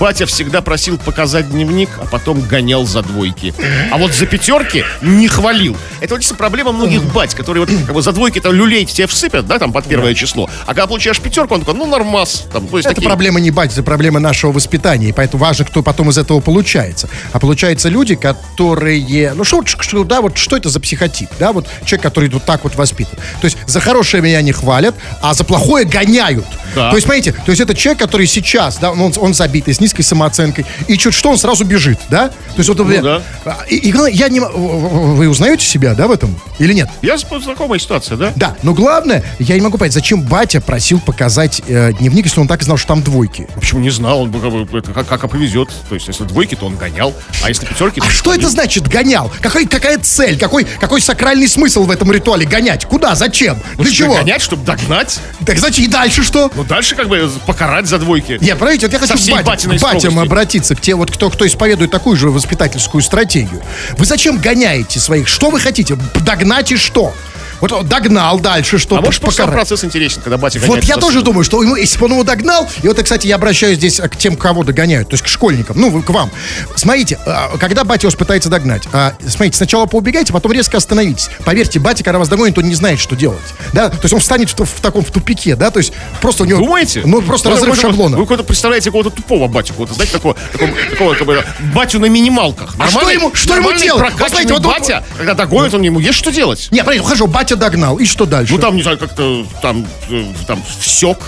[0.00, 3.52] Батя всегда просил показать дневник, а потом гонял за двойки.
[3.92, 5.76] А вот за пятерки не хвалил.
[6.00, 9.06] Это вот действительно проблема многих бать, которые вот как бы за двойки там люлей тебе
[9.06, 10.48] всыпят, да, там под первое число.
[10.64, 12.46] А когда получаешь пятерку, он такой, ну нормас.
[12.50, 15.10] Там, то есть Это такие- проблема не бать, это проблема нашего воспитания.
[15.10, 17.08] И поэтому важно, кто потом из этого получается.
[17.32, 19.34] А получаются люди, которые...
[19.34, 21.28] Ну, что, что, да, вот что это за психотип?
[21.38, 23.18] Да, вот человек, который вот так вот воспитан.
[23.42, 26.46] То есть за хорошее меня не хвалят, а за плохое гоняют.
[26.74, 26.88] Да.
[26.90, 30.02] То есть, смотрите, то есть это человек, который сейчас, да, он, он забитый, с низкой
[30.02, 32.28] самооценкой, и чуть что, он сразу бежит, да?
[32.28, 32.78] То есть вот...
[32.78, 33.22] например, да.
[33.44, 34.40] а, И, и главное, я не...
[34.40, 36.38] Вы узнаете себя, да, в этом?
[36.58, 36.88] Или нет?
[37.02, 38.32] Я знакомая ситуация, да?
[38.36, 42.48] Да, но главное, я не могу понять, зачем батя просил показать э, дневник, если он
[42.48, 43.48] так и знал, что там двойки.
[43.54, 44.30] Почему не знал, он
[44.72, 45.70] это как, как повезет.
[45.88, 48.86] То есть, если двойки, то он гонял, а если пятерки, то А что это значит
[48.88, 49.32] гонял?
[49.40, 50.38] Какой, какая цель?
[50.38, 52.46] Какой, какой сакральный смысл в этом ритуале?
[52.46, 52.84] Гонять?
[52.84, 53.14] Куда?
[53.14, 53.58] Зачем?
[53.76, 54.14] Ну, Для что, чего?
[54.14, 55.18] Гонять, чтобы догнать?
[55.46, 56.50] Так значит, и дальше что?
[56.54, 58.38] Ну, дальше как бы покарать за двойки.
[58.40, 61.10] Нет, понимаете, вот я хочу Со всей к, бате- батиной батям обратиться, к те вот,
[61.10, 63.62] кто, кто исповедует такую же воспитательскую стратегию.
[63.96, 65.28] Вы зачем гоняете своих?
[65.28, 65.96] Что вы хотите?
[66.24, 67.14] Догнать и что?
[67.60, 71.22] Вот он догнал дальше, что А может, просто процесс интересен, когда батя Вот я тоже
[71.22, 74.16] думаю, что ему, если бы он его догнал, и вот, кстати, я обращаюсь здесь к
[74.16, 76.30] тем, кого догоняют, то есть к школьникам, ну, вы- к вам.
[76.76, 81.28] Смотрите, а, когда батя вас пытается догнать, а, смотрите, сначала поубегайте, потом резко остановитесь.
[81.44, 83.38] Поверьте, батя, когда вас догонит, он не знает, что делать.
[83.72, 86.46] Да, то есть он встанет в, в таком в тупике, да, то есть просто у
[86.46, 86.60] него...
[86.60, 87.02] Думаете?
[87.04, 88.16] Ну, просто Вы- разрыв вы- шаблона.
[88.16, 91.44] Вы какого-то представляете какого-то тупого батю, какого-то, знаете, такого, такого, такого как бы,
[91.74, 92.74] батю на минималках.
[92.78, 94.12] А что Нормальный- ему- что ему нормальный делать?
[94.18, 96.68] Вот знаете, вот он- батя, когда догонит, он ему есть что делать.
[96.70, 98.54] Нет, подождите, хорошо, батя догнал, и что дальше?
[98.54, 101.18] Ну, там, не знаю, как-то, там, э, там, всек.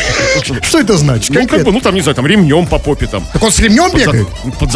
[0.62, 1.30] Что это значит?
[1.30, 3.24] Ну, как бы, ну, там, не знаю, там, ремнем по попе, там.
[3.32, 4.26] Так он с ремнем бегает?
[4.28, 4.44] Под.
[4.44, 4.68] Ну,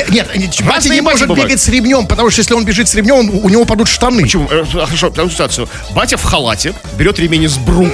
[0.00, 2.88] Э, Нет, э, батя разные не может бегать с ремнем, потому что если он бежит
[2.88, 4.22] с ремнем, у него падут штаны.
[4.22, 4.46] Почему?
[4.50, 5.68] Э, Хорошо, прям ситуацию.
[5.94, 7.88] Батя в халате, берет ремень из брук,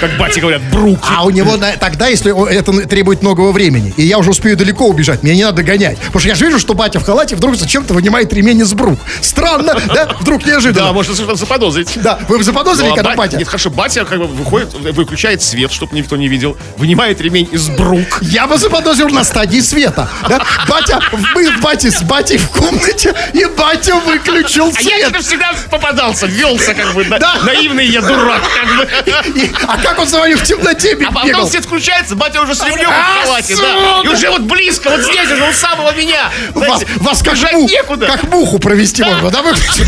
[0.00, 1.00] как бати говорят, бруки.
[1.08, 5.22] А у него тогда, если это требует многого времени, и я уже успею далеко убежать,
[5.22, 5.98] мне не надо гонять.
[5.98, 8.98] Потому что я же вижу, что батя в халате вдруг зачем-то вынимает ремень из брук.
[9.20, 10.16] Странно, да?
[10.20, 10.92] Вдруг Да, неожиданно.
[10.92, 11.90] можно совершенно заподозрить.
[11.96, 13.36] Да, вы заподозрили, Ну, а когда ба- батя...
[13.36, 17.68] Нет, хорошо, батя как бы выходит, выключает свет, чтобы никто не видел, вынимает ремень из
[17.68, 18.18] брук.
[18.22, 20.08] Я бы заподозрил на стадии света.
[20.26, 20.40] Да?
[20.66, 21.00] Батя,
[21.34, 25.00] мы в бате с батей в комнате, и батя выключил А я свет.
[25.08, 27.34] что-то всегда попадался, велся как бы, на- Да.
[27.42, 29.38] наивный я дурак, как бы.
[29.38, 31.50] И- а как он за вами в темноте А потом бегал?
[31.50, 34.00] свет включается, батя уже с ремнем А, в халате, да.
[34.04, 36.30] И уже вот близко, вот здесь уже, у самого меня.
[36.54, 38.06] Вас, Знаете, вас как, бежать му- некуда.
[38.06, 39.42] как муху провести можно, да?
[39.42, 39.86] выключить?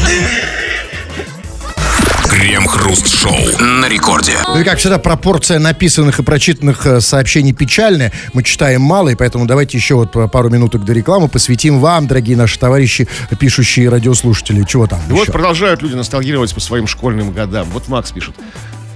[2.41, 4.33] Крем-хруст-шоу на рекорде.
[4.49, 8.13] Ну и как всегда, пропорция написанных и прочитанных э, сообщений печальная.
[8.33, 12.07] Мы читаем мало, и поэтому давайте еще вот по- пару минуток до рекламы посвятим вам,
[12.07, 13.07] дорогие наши товарищи,
[13.39, 14.65] пишущие радиослушатели.
[14.65, 17.69] Чего там И вот продолжают люди ностальгировать по своим школьным годам.
[17.73, 18.35] Вот Макс пишет.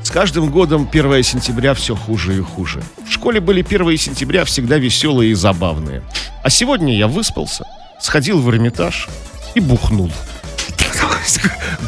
[0.02, 2.82] С каждым годом 1 сентября все хуже и хуже.
[3.06, 6.02] В школе были 1 сентября всегда веселые и забавные.
[6.42, 7.66] А сегодня я выспался,
[8.00, 9.06] сходил в Эрмитаж
[9.54, 10.10] и бухнул.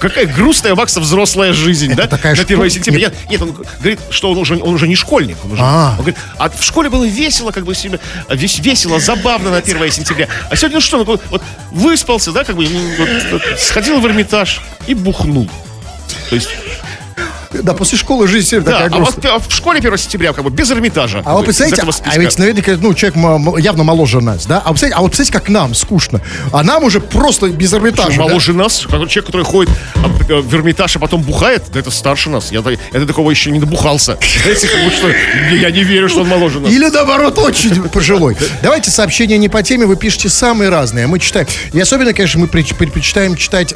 [0.01, 2.07] Какая грустная Макса взрослая жизнь, да?
[2.07, 3.09] такая На 1 школа- сентября.
[3.09, 5.37] Нет, нет, он говорит, что он уже, он уже не школьник.
[5.45, 5.90] Он, уже, А.
[5.92, 9.90] он говорит, а в школе было весело, как бы себе, вес- весело, забавно на 1
[9.90, 10.29] сентября.
[10.51, 12.66] А сегодня ну что, ну, вот выспался, да, как бы,
[12.99, 15.49] вот, вот, сходил в Эрмитаж и бухнул.
[16.29, 16.49] То есть,
[17.52, 19.38] Да, после школы жизнь всем да, такая а вот грустная.
[19.38, 21.18] в школе 1 сентября как бы без Эрмитажа.
[21.20, 23.16] А как вы представляете, а ведь наверняка, ну, человек
[23.62, 24.59] явно моложе нас, да?
[24.59, 26.20] А представляете, а вот представляете, как нам скучно.
[26.52, 28.12] А нам уже просто без Эрмитажа.
[28.12, 28.28] Что, да?
[28.28, 31.90] моложе нас, как человек, который ходит а, э, в Эрмитаж, а потом бухает, да это
[31.90, 32.52] старше нас.
[32.52, 34.18] Я, я до такого еще не добухался.
[34.42, 35.09] Знаете, как что,
[35.54, 36.70] я не верю, что он моложе нас.
[36.70, 38.37] Или наоборот, очень пожилой.
[38.62, 41.46] Давайте сообщения не по теме, вы пишете самые разные, а мы читаем.
[41.72, 43.74] И особенно, конечно, мы предпочитаем читать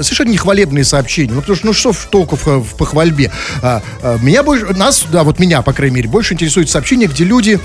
[0.00, 1.32] совершенно нехвалебные сообщения.
[1.32, 2.74] Ну, потому что, ну, что в толку в, в
[3.04, 3.30] похвальбе?
[3.62, 7.24] А, а, меня больше, нас, да, вот меня, по крайней мере, больше интересуют сообщения, где
[7.24, 7.60] люди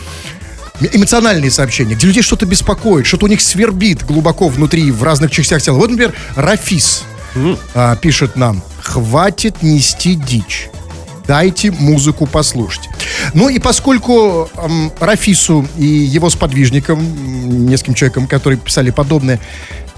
[0.93, 5.61] эмоциональные сообщения, где людей что-то беспокоит, что-то у них свербит глубоко внутри, в разных частях
[5.61, 5.75] тела.
[5.75, 7.03] Вот, например, Рафис
[7.73, 10.69] а, пишет нам, хватит нести дичь.
[11.27, 12.89] Дайте музыку послушать.
[13.35, 19.39] Ну и поскольку эм, Рафису и его сподвижникам, нескольким человекам, которые писали подобное,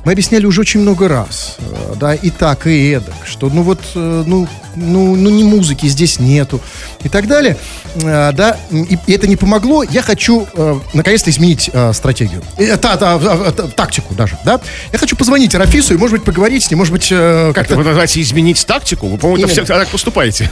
[0.06, 3.80] мы объясняли уже очень много раз, э, да, и так, и эдак, что ну вот,
[3.96, 6.60] э, ну, ну, ну не музыки здесь нету,
[7.04, 7.58] и так далее,
[7.96, 12.78] Э, да, и, и это не помогло, я хочу э, наконец-то изменить э, стратегию, Э,
[12.78, 13.20] та- та-
[13.52, 14.60] та- тактику даже, да,
[14.94, 17.84] я хочу позвонить Рафису и, может быть, поговорить с ним, может быть, э, как-то Вы
[17.84, 19.08] называете изменить тактику?
[19.08, 20.50] Вы, по-моему, все так поступаете.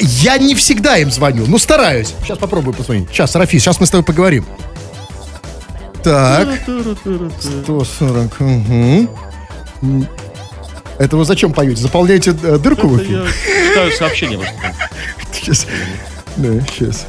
[0.00, 2.14] Я не всегда им звоню, но стараюсь.
[2.22, 3.08] Сейчас попробую позвонить.
[3.10, 4.46] Сейчас, Рафис, сейчас мы с тобой поговорим.
[6.04, 6.48] Так.
[7.64, 8.40] 140.
[8.40, 9.08] Угу.
[10.98, 11.80] Это вы зачем поете?
[11.80, 13.26] Заполняете э, дырку в эфире?
[13.68, 14.38] Читаю сообщение.
[15.32, 15.66] Сейчас.
[16.36, 17.06] Да, сейчас.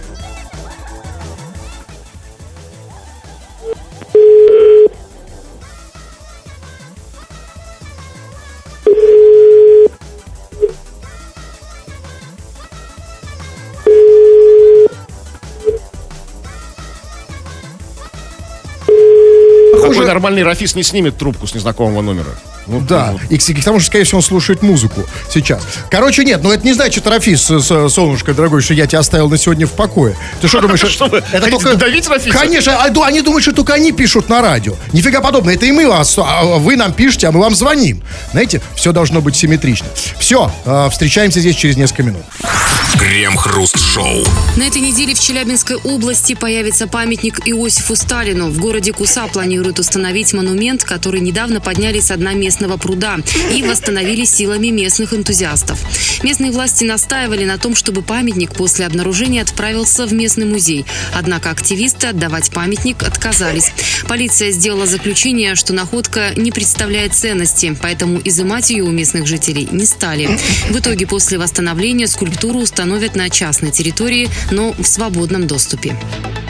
[20.06, 22.30] Какой нормальный Рафис не снимет трубку с незнакомого номера?
[22.68, 25.62] Ну, Да, ну, и, к к тому же, скорее всего, он слушает музыку сейчас.
[25.92, 29.38] Короче, нет, ну это не значит, Рафис, с- солнышко дорогой, что я тебя оставил на
[29.38, 30.16] сегодня в покое.
[30.42, 30.80] Ты что думаешь?
[30.96, 32.36] Что вы, хотите давить Рафиса?
[32.38, 34.74] Конечно, а они думают, что только они пишут на радио.
[34.94, 38.02] Нифига подобного, это и мы вас, а вы нам пишете, а мы вам звоним.
[38.32, 39.88] Знаете, все должно быть симметрично.
[40.18, 40.52] Все,
[40.92, 42.24] встречаемся здесь через несколько минут.
[43.16, 44.26] Крем-хруст-шоу.
[44.58, 48.50] На этой неделе в Челябинской области появится памятник Иосифу Сталину.
[48.50, 53.20] В городе Куса планируют установить монумент, который недавно подняли с дна местного пруда
[53.54, 55.80] и восстановили силами местных энтузиастов.
[56.24, 60.86] Местные власти настаивали на том, чтобы памятник после обнаружения отправился в местный музей.
[61.14, 63.72] Однако активисты отдавать памятник отказались.
[64.10, 69.86] Полиция сделала заключение, что находка не представляет ценности, поэтому изымать ее у местных жителей не
[69.86, 70.38] стали.
[70.70, 75.96] В итоге после восстановления скульптуру установят на частной территории, но в свободном доступе.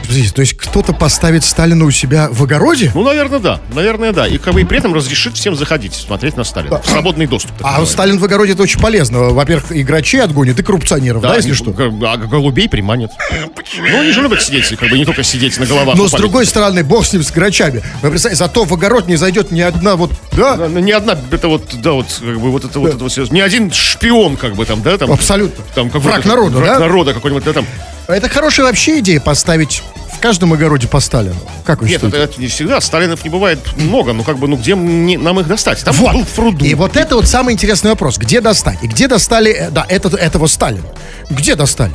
[0.07, 2.91] Подождите, то есть кто-то поставит Сталина у себя в огороде?
[2.93, 3.59] Ну, наверное, да.
[3.73, 4.27] Наверное, да.
[4.27, 6.81] И как бы и при этом разрешит всем заходить, смотреть на Сталина.
[6.81, 7.51] В Свободный доступ.
[7.59, 7.87] А называемый.
[7.87, 9.19] Сталин в огороде это очень полезно.
[9.29, 11.73] Во-первых, и грачей отгонит, и коррупционеров, да, если и что.
[12.03, 13.11] А голубей приманят.
[13.31, 15.95] Ну, они же любят сидеть, как бы не только сидеть на головах.
[15.95, 17.81] Но с другой стороны, бог с ним, с грачами.
[18.01, 20.67] Вы представляете, зато в огород не зайдет ни одна вот, да?
[20.67, 23.71] Ни одна, это вот, да, вот, как бы, вот это вот, это вот ни один
[23.71, 25.11] шпион, как бы там, да, там.
[25.11, 25.63] Абсолютно.
[25.73, 26.79] Там какой-то- Враг народа, враг да?
[26.79, 27.65] народа какой-нибудь, да, там.
[28.07, 29.81] Это хорошая вообще идея поставить
[30.25, 31.35] каждом огороде по Сталину.
[31.65, 32.31] Как вы Нет, это, считаете?
[32.33, 32.81] это не всегда.
[32.81, 35.83] Сталинов не бывает много, ну, как бы, ну, где мне- нам их достать?
[35.83, 36.13] Там Вот.
[36.13, 36.65] был в пруду.
[36.65, 38.17] И вот это вот самый интересный вопрос.
[38.17, 38.79] Где достать?
[38.81, 40.87] И где достали, э, да, это, этого Сталина?
[41.29, 41.93] Где достали?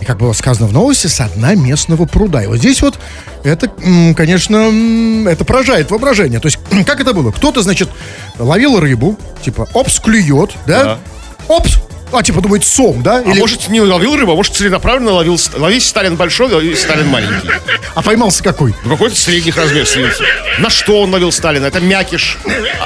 [0.00, 2.44] И как было сказано в новости, со дна местного пруда.
[2.44, 3.00] И вот здесь вот
[3.42, 3.66] это,
[4.16, 6.38] конечно, это поражает воображение.
[6.38, 7.32] То есть, как это было?
[7.32, 7.88] Кто-то, значит,
[8.38, 10.84] ловил рыбу, типа, опс, клюет, да?
[10.84, 10.98] Да.
[11.48, 11.78] Опс,
[12.12, 13.22] а типа думает сом, да?
[13.24, 17.50] А может, не ловил рыбу, а может, целенаправленно ловил, ловить Сталин большой, ловить Сталин маленький.
[17.94, 18.74] а поймался какой?
[18.84, 19.88] Ну, какой-то средних размеров.
[20.58, 21.66] На что он ловил Сталина?
[21.66, 22.38] Это мякиш,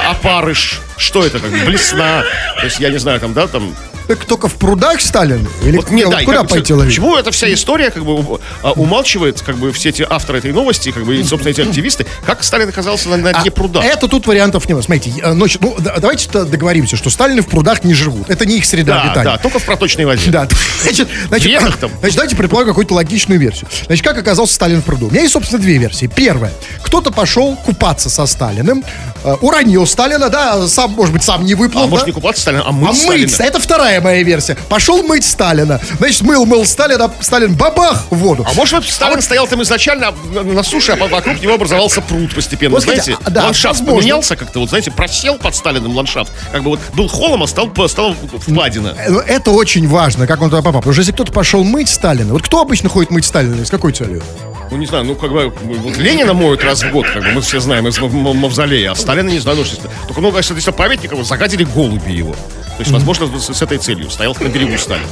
[0.09, 0.81] опарыш.
[0.97, 1.39] Что это?
[1.39, 2.25] Как блесна.
[2.59, 3.75] То есть, я не знаю, там, да, там...
[4.07, 5.47] Так только в прудах Сталин?
[5.63, 6.93] Или Вот не, да, куда как пойти ловить?
[6.95, 10.93] Почему эта вся история как бы а, умалчивает как бы все эти авторы этой новости,
[10.93, 13.83] как бы и, собственно, эти активисты, как Сталин оказался на, на А дне пруда?
[13.83, 14.83] Это тут вариантов нет.
[14.85, 18.31] Смотрите, э, ночь, ну, да- давайте договоримся, что Сталины в прудах не живут.
[18.31, 19.25] Это не их среда Да, обитания.
[19.33, 20.31] да, только в проточной воде.
[20.31, 20.49] Да,
[20.83, 21.91] значит, значит, там.
[22.01, 23.69] значит, давайте предположим какую-то логичную версию.
[23.87, 25.09] Значит, как оказался Сталин в пруду?
[25.09, 26.07] У меня есть, собственно, две версии.
[26.07, 26.53] Первая.
[26.83, 28.85] Кто-то пошел купаться со Сталиным,
[29.25, 31.91] э, уронил Сталина, да, сам, может быть, сам не выплыл, А да?
[31.91, 33.23] может не купаться Сталин, а мыть А Сталина.
[33.29, 34.57] мыть, это вторая моя версия.
[34.69, 35.81] Пошел мыть Сталина.
[35.99, 38.47] Значит, мыл, мыл Сталина, Сталин бабах в воду.
[38.49, 42.75] А может быть, Сталин стоял там изначально на, суше, а вокруг него образовался пруд постепенно.
[42.75, 44.01] Вот знаете, а, да, ландшафт возможно.
[44.01, 46.33] поменялся как-то, вот знаете, просел под Сталиным ландшафт.
[46.53, 48.95] Как бы вот был холм, а стал, стал впадина.
[49.09, 50.81] Ну, Это очень важно, как он туда попал.
[50.81, 53.65] Потому что если кто-то пошел мыть Сталина, вот кто обычно ходит мыть Сталина?
[53.65, 54.23] С какой целью?
[54.71, 57.41] Ну, не знаю, ну, как бы, вот Ленина моют раз в год, как бы, мы
[57.41, 61.13] все знаем, из мавзолея, а Сталина не знаю, ну, что- только, ну, конечно, если памятник,
[61.13, 62.33] его загадили голуби его.
[62.33, 65.07] То есть, возможно, с, с этой целью стоял на берегу Сталина.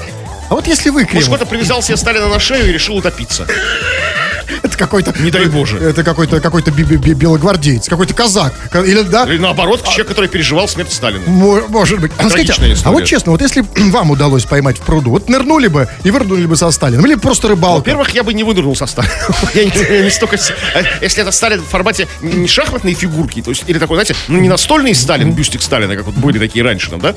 [0.51, 3.47] А вот если вы, Может, Кремов, кто-то привязал себе Сталина на шею и решил утопиться.
[4.63, 5.15] это какой-то...
[5.21, 5.79] Не дай Боже.
[5.79, 6.85] Это какой-то би-
[7.15, 8.55] белогвардеец, какой-то казак.
[8.71, 9.25] Ка- Или, да?
[9.25, 11.23] Или наоборот, человек, который переживал смерть Сталина.
[11.27, 12.13] Мо- Может быть.
[12.19, 15.89] А, скажите, а вот честно, вот если вам удалось поймать в пруду, вот нырнули бы
[16.03, 17.79] и вырнули бы со Сталином, или просто рыбалка.
[17.79, 19.13] Во-первых, я бы не вынырнул со Сталина.
[19.55, 20.37] Я не, не столько...
[20.75, 24.39] а Если это Сталин в формате не шахматные фигурки, то есть, или такой, знаете, ну
[24.41, 27.15] не настольный Сталин, бюстик Сталина, как вот были такие раньше там, да,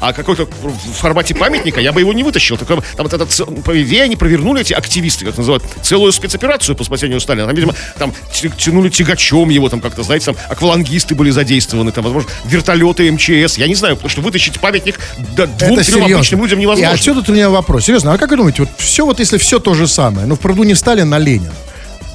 [0.00, 2.49] а какой-то в формате памятника, я бы его не вытащил.
[2.56, 7.20] Только там вот этот, по они провернули эти активисты, как называют, целую спецоперацию по спасению
[7.20, 7.46] Сталина.
[7.46, 8.12] Там, видимо, там
[8.56, 13.58] тянули тягачом его, там как-то, знаете, там аквалангисты были задействованы, там, возможно, вертолеты МЧС.
[13.58, 14.98] Я не знаю, потому что вытащить памятник
[15.36, 16.94] да, Это двум-трем обычным людям И невозможно.
[16.94, 17.84] отсюда у меня вопрос.
[17.84, 20.40] Серьезно, а как вы думаете, вот все, вот если все то же самое, но в
[20.40, 21.52] пруду не Сталин, а Ленин,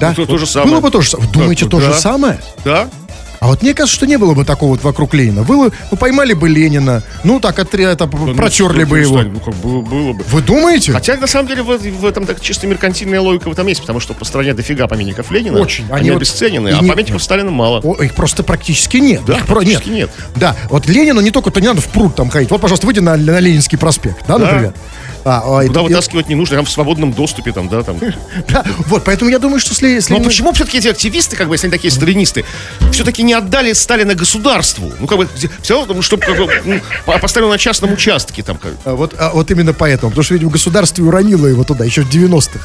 [0.00, 0.10] да?
[0.10, 0.72] Ну, то- то же самое.
[0.72, 1.30] Было бы то же самое.
[1.30, 1.98] Думаете, то же да.
[1.98, 2.40] самое?
[2.64, 2.88] Да?
[3.40, 5.42] А вот мне кажется, что не было бы такого вот вокруг Ленина.
[5.42, 9.22] Было, ну, поймали бы Ленина, ну, так, отре- это, протерли бы его.
[9.22, 10.24] Ну, как бы было бы.
[10.30, 10.92] Вы думаете?
[10.92, 14.00] Хотя, на самом деле, в, в этом так чисто меркантильная логика в этом есть, потому
[14.00, 15.58] что по стране дофига памятников Ленина.
[15.58, 15.84] Очень.
[15.90, 17.80] Они, Они вот- обесценены, а не- памятников Сталина мало.
[17.84, 19.22] О, их просто практически нет.
[19.26, 20.10] Да, Их практически нет.
[20.34, 22.50] Да, вот Ленину не только, то не надо в пруд там ходить.
[22.50, 24.72] Вот, пожалуйста, выйди на, на Ленинский проспект, да, например.
[25.28, 27.98] А, а, Туда это- вытаскивать не нужно, там в свободном доступе, там, да, там.
[28.48, 30.12] да, вот, поэтому я думаю, что если...
[30.12, 32.44] Но почему все-таки эти активисты, как бы, если они такие сталинисты,
[32.92, 34.92] все-таки не отдали Сталина государству?
[35.00, 35.28] Ну, как бы,
[35.62, 38.74] все равно, чтобы как бы, ну, по- поставили на частном участке, там, как.
[38.84, 40.10] А Вот, а вот именно поэтому.
[40.10, 42.60] Потому что, видимо, государство уронило его туда еще в 90-х.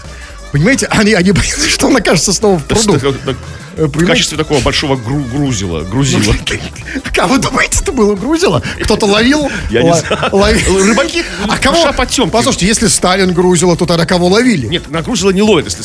[0.51, 2.99] Понимаете, они, они боятся, что он окажется снова в пруду.
[2.99, 3.37] так- так-
[3.77, 4.11] Э, в понимаете?
[4.11, 6.35] качестве такого большого гру- грузила, грузила.
[7.17, 8.61] А вы думаете, это было грузило?
[8.81, 9.49] Кто-то ловил?
[9.69, 10.29] Я не знаю.
[10.33, 10.85] ловил?
[10.85, 11.93] Рыбаки, А кого?
[11.93, 12.31] потемки.
[12.31, 14.67] Послушайте, если Сталин грузило, то тогда кого ловили?
[14.67, 15.41] Нет, на грузила не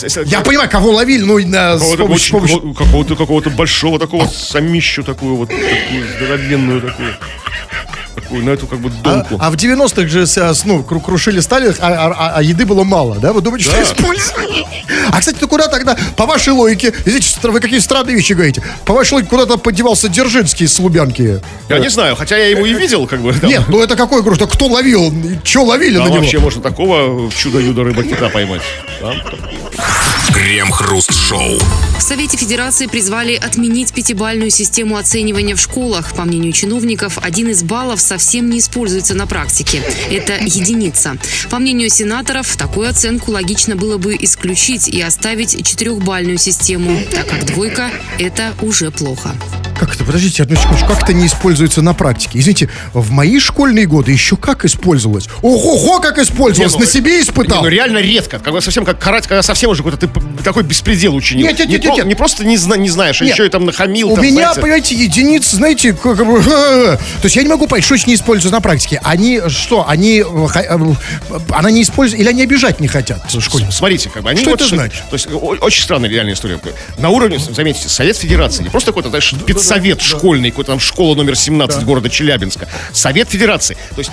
[0.08, 6.04] если- Я понимаю, кого ловили, ну, на, Какого-то, какого- большого такого самищу, такую вот, такую
[6.16, 7.14] здоровенную такую,
[8.16, 9.36] такую, на эту как бы А, донку.
[9.40, 13.16] а в 90-х же с- ну, кру- крушили Сталин, а, а- а еды было мало,
[13.16, 13.32] да?
[13.32, 13.82] Вы думаете, что Да.
[13.82, 14.66] использовали?
[15.10, 18.94] А, кстати, ты куда тогда, по вашей логике, извините, вы какие странные вещи говорите, по
[18.94, 21.40] вашей логике, куда-то подевался Дзержинский с Лубянки?
[21.68, 23.32] Я не знаю, хотя я его и видел, как бы.
[23.32, 23.48] там.
[23.48, 24.38] Нет, ну это какой груз?
[24.38, 25.12] Да кто ловил?
[25.44, 26.16] Че ловили А на него?
[26.18, 28.62] вообще можно такого чудо-юдо рыба-кита поймать.
[30.32, 31.58] Крем-хруст-шоу.
[31.98, 36.12] В Совете Федерации призвали отменить пятибальную систему оценивания в школах.
[36.14, 39.82] По мнению чиновников, один из баллов совсем не используется на практике.
[40.10, 41.16] Это единица.
[41.50, 47.44] По мнению сенаторов, такую оценку логично было бы исключить и оставить четырехбальную систему, так как
[47.46, 49.34] двойка– это уже плохо.
[49.78, 50.04] Как это?
[50.04, 50.88] Подождите одну секундочку.
[50.88, 52.38] Как это не используется на практике?
[52.38, 55.28] Извините, в мои школьные годы еще как использовалось?
[55.42, 56.72] Ого-го, как использовалось!
[56.72, 57.58] Не, ну, на себе испытал!
[57.58, 58.38] Не, ну реально редко.
[58.38, 61.46] Когда совсем как карать, когда совсем уже какой-то ты такой беспредел учинил.
[61.46, 62.06] Нет, нет, не, нет, про- нет.
[62.06, 63.34] не просто не, зна- не знаешь, а Нет.
[63.34, 64.12] еще и там нахамил.
[64.12, 64.60] У там, меня, знаете.
[64.60, 66.16] понимаете, единицы, знаете, как.
[66.16, 69.00] То есть я не могу понять, что это не используют на практике.
[69.02, 70.20] Они что, они...
[70.26, 70.78] э, ха- э,
[71.50, 72.20] Она не использует...
[72.20, 73.74] Или они обижать не хотят школьников?
[73.74, 75.02] Смотрите, как бы они Что вот это значит?
[75.10, 76.58] То есть очень странная реальная история.
[76.98, 81.36] На уровне, заметьте, Совет Федерации, не просто какой-то, знаешь, педсовет школьный, какой-то там школа номер
[81.36, 82.68] 17 города Челябинска.
[82.92, 83.76] Совет Федерации.
[83.90, 84.10] То есть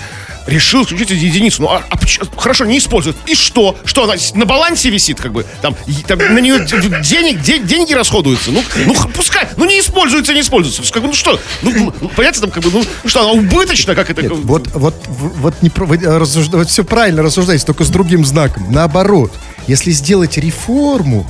[0.48, 1.62] решил исключить единицу.
[1.62, 1.98] Ну, а, а
[2.38, 3.18] хорошо, не используют.
[3.26, 3.78] И что?
[3.86, 5.46] Что, она на балансе висит, как бы?
[5.62, 5.76] Там,
[6.08, 6.60] там на нее
[7.02, 8.52] денег, де- деньги расходуются.
[8.52, 9.48] Ну, ну, пускай.
[9.58, 10.91] Ну, не используется, не используется.
[10.91, 11.39] Как бы, ну, что?
[11.62, 14.22] Ну, ну, понятно, там, как бы, ну, что, она убыточна, как это?
[14.22, 18.72] Нет, вот, вот, вот, не, вы рассужда- все правильно рассуждаете, только с другим знаком.
[18.72, 19.32] Наоборот,
[19.68, 21.30] если сделать реформу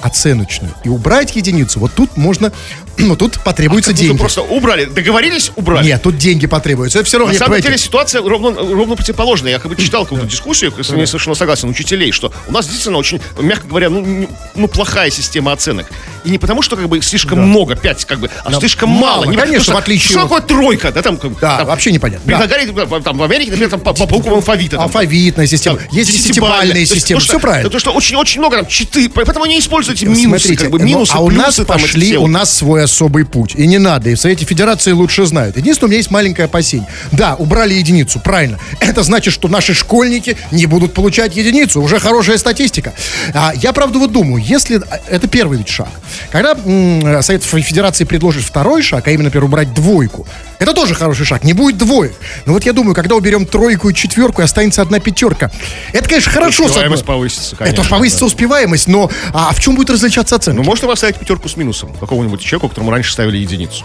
[0.00, 2.52] оценочную и убрать единицу, вот тут можно
[2.98, 4.18] Но тут потребуются будто деньги.
[4.18, 4.84] просто убрали.
[4.86, 5.86] Договорились, убрали.
[5.86, 6.98] Нет, тут деньги потребуются.
[6.98, 9.52] Это все равно, На самом деле ситуация ровно, ровно противоположная.
[9.52, 13.20] Я как бы читал какую-то дискуссию, ней совершенно согласен, учителей, что у нас действительно очень,
[13.38, 15.86] мягко говоря, ну, ну плохая система оценок.
[16.24, 19.24] И не потому, что как бы слишком много, пять, как бы, а Да, слишком мало,
[19.24, 19.30] мало.
[19.30, 22.30] Не конечно, потому, в отличие Что такое тройка, да, там, Да, там, вообще непонятно.
[22.30, 22.38] Да.
[22.38, 24.76] Предлагали, там, в Америке, например, там, по, по буквам алфавита.
[24.76, 25.78] там, Алфавитная система.
[25.78, 26.86] там, Есть десятибальная.
[26.86, 27.70] то, Все правильно.
[27.70, 30.84] То, что очень, очень много там читы, поэтому не используйте минусы, Смотрите, как бы, ну,
[30.84, 33.54] минусы, а у нас пошли, у нас свой особый путь.
[33.54, 35.56] И не надо, и в Совете Федерации лучше знают.
[35.56, 36.88] Единственное, у меня есть маленькое опасение.
[37.12, 38.58] Да, убрали единицу, правильно.
[38.80, 41.82] Это значит, что наши школьники не будут получать единицу.
[41.82, 42.94] Уже хорошая статистика.
[43.32, 44.80] А, я, правда, вот думаю, если...
[45.08, 45.88] Это первый ведь шаг.
[46.30, 50.26] Когда м, Совет Федерации предложит второй шаг, а именно, например, убрать двойку,
[50.58, 51.44] это тоже хороший шаг.
[51.44, 52.12] Не будет двоек.
[52.46, 55.50] Но вот я думаю, когда уберем тройку и четверку, и останется одна пятерка.
[55.92, 56.52] Это, конечно, хорошо.
[56.52, 57.80] с одной- Успеваемость повысится, конечно.
[57.80, 58.26] Это повысится да.
[58.26, 60.56] успеваемость, но а в чем будет различаться оценка?
[60.60, 63.84] Ну, можно поставить пятерку с минусом какого-нибудь человеку, которому раньше ставили единицу.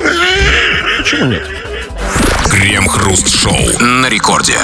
[0.98, 1.44] Почему нет?
[2.50, 4.58] Крем-хруст-шоу на рекорде.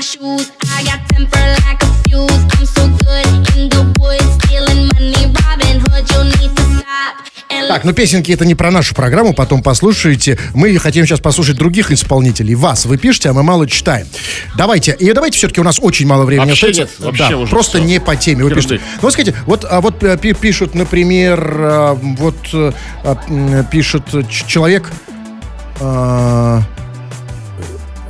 [0.00, 0.50] My shoes.
[0.78, 2.42] I got temper like a fuse.
[2.56, 6.04] I'm so good in the woods, stealing money, Robin Hood.
[6.10, 10.38] You'll need to stop Так, ну песенки это не про нашу программу, потом послушайте.
[10.54, 12.54] Мы хотим сейчас послушать других исполнителей.
[12.54, 14.06] Вас вы пишете, а мы мало читаем.
[14.56, 16.94] Давайте, и давайте все-таки у нас очень мало времени Вообще остается.
[16.96, 17.86] нет, вообще Да, уже просто всё.
[17.86, 18.44] не по теме.
[18.44, 18.76] Вы пишете.
[18.76, 22.72] Ну, вот скажите, вот, а вот э, пи- пишут, например, э, вот э,
[23.04, 24.04] а, пишет
[24.46, 24.90] человек,
[25.80, 26.62] а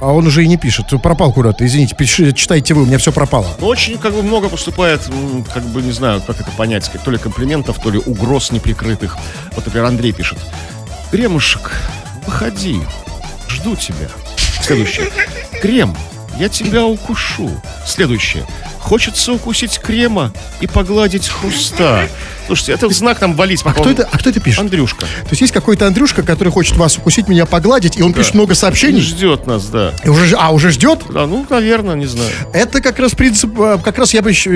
[0.01, 0.87] а он уже и не пишет.
[1.03, 3.47] Пропал куда-то, извините, пиши- читайте вы, у меня все пропало.
[3.61, 5.01] Ну, очень как бы много поступает,
[5.53, 9.17] как бы, не знаю, как это понять, то ли комплиментов, то ли угроз неприкрытых.
[9.55, 10.39] Вот, например, Андрей пишет.
[11.11, 11.73] Кремушек,
[12.27, 12.81] выходи,
[13.49, 14.09] жду тебя.
[14.63, 15.09] Следующее.
[15.61, 15.97] Крем,
[16.39, 17.51] я тебя укушу.
[17.87, 18.45] Следующее.
[18.79, 22.09] Хочется укусить крема и погладить хруста.
[22.51, 23.61] Слушайте, это знак нам валить.
[23.63, 24.59] А кто это, а кто это пишет?
[24.59, 25.03] Андрюшка.
[25.03, 28.57] То есть есть какой-то Андрюшка, который хочет вас укусить, меня погладить, и он пишет много
[28.57, 29.01] сообщений.
[29.01, 29.93] ждет нас, да.
[30.05, 31.03] И уже, а, уже ждет?
[31.11, 32.29] Да, ну, наверное, не знаю.
[32.53, 34.51] Это как раз принцип, э, как раз я бы еще,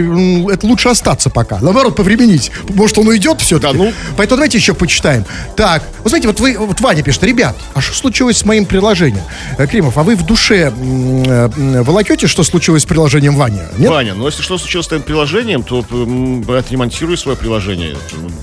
[0.52, 1.60] это лучше остаться пока.
[1.60, 2.50] Наоборот, повременить.
[2.68, 3.78] Может, он уйдет все-таки?
[3.78, 3.92] Да, ну.
[4.16, 5.24] Поэтому давайте еще почитаем.
[5.54, 9.22] Так, вот знаете, вот вы, вот Ваня пишет, ребят, а что случилось с моим приложением?
[9.56, 13.68] Э, Кремов, а вы в душе э, волокете, что случилось с приложением Ваня?
[13.78, 13.88] Нет?
[13.88, 15.84] Ваня, ну если что случилось с твоим приложением, то
[16.58, 17.83] отремонтируй свое приложение.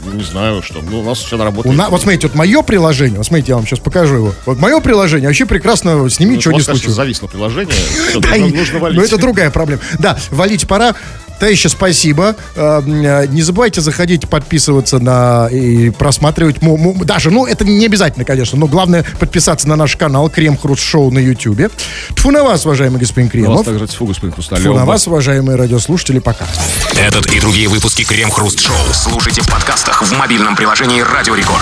[0.05, 0.81] Ну, Не знаю, что.
[0.81, 1.75] Ну, у нас все У работает.
[1.75, 4.33] на- вот смотрите, вот мое приложение, вот смотрите, я вам сейчас покажу его.
[4.45, 6.95] Вот мое приложение вообще прекрасно с ним Ну, ничего у не случилось.
[6.95, 7.73] зависло приложение.
[8.13, 8.97] Нужно, нужно валить.
[8.97, 9.81] Но это другая проблема.
[9.99, 10.95] Да, валить пора.
[11.41, 12.35] Товарищи, спасибо.
[12.55, 16.57] Э, э, Не забывайте заходить, подписываться на и просматривать.
[17.03, 21.09] Даже, ну, это не обязательно, конечно, но главное подписаться на наш канал Крем Хруст Шоу
[21.09, 21.71] на Ютубе.
[22.15, 23.65] Тфу на вас, уважаемый господин У вас Кремов.
[23.65, 24.75] также тьфу, господин Тфу Хрусталев.
[24.75, 26.19] на вас, уважаемые радиослушатели.
[26.19, 26.45] Пока.
[26.99, 31.59] Этот и другие выпуски Крем-хруст-шоу слушайте в подкастах в мобильном приложении Радио Рекорд.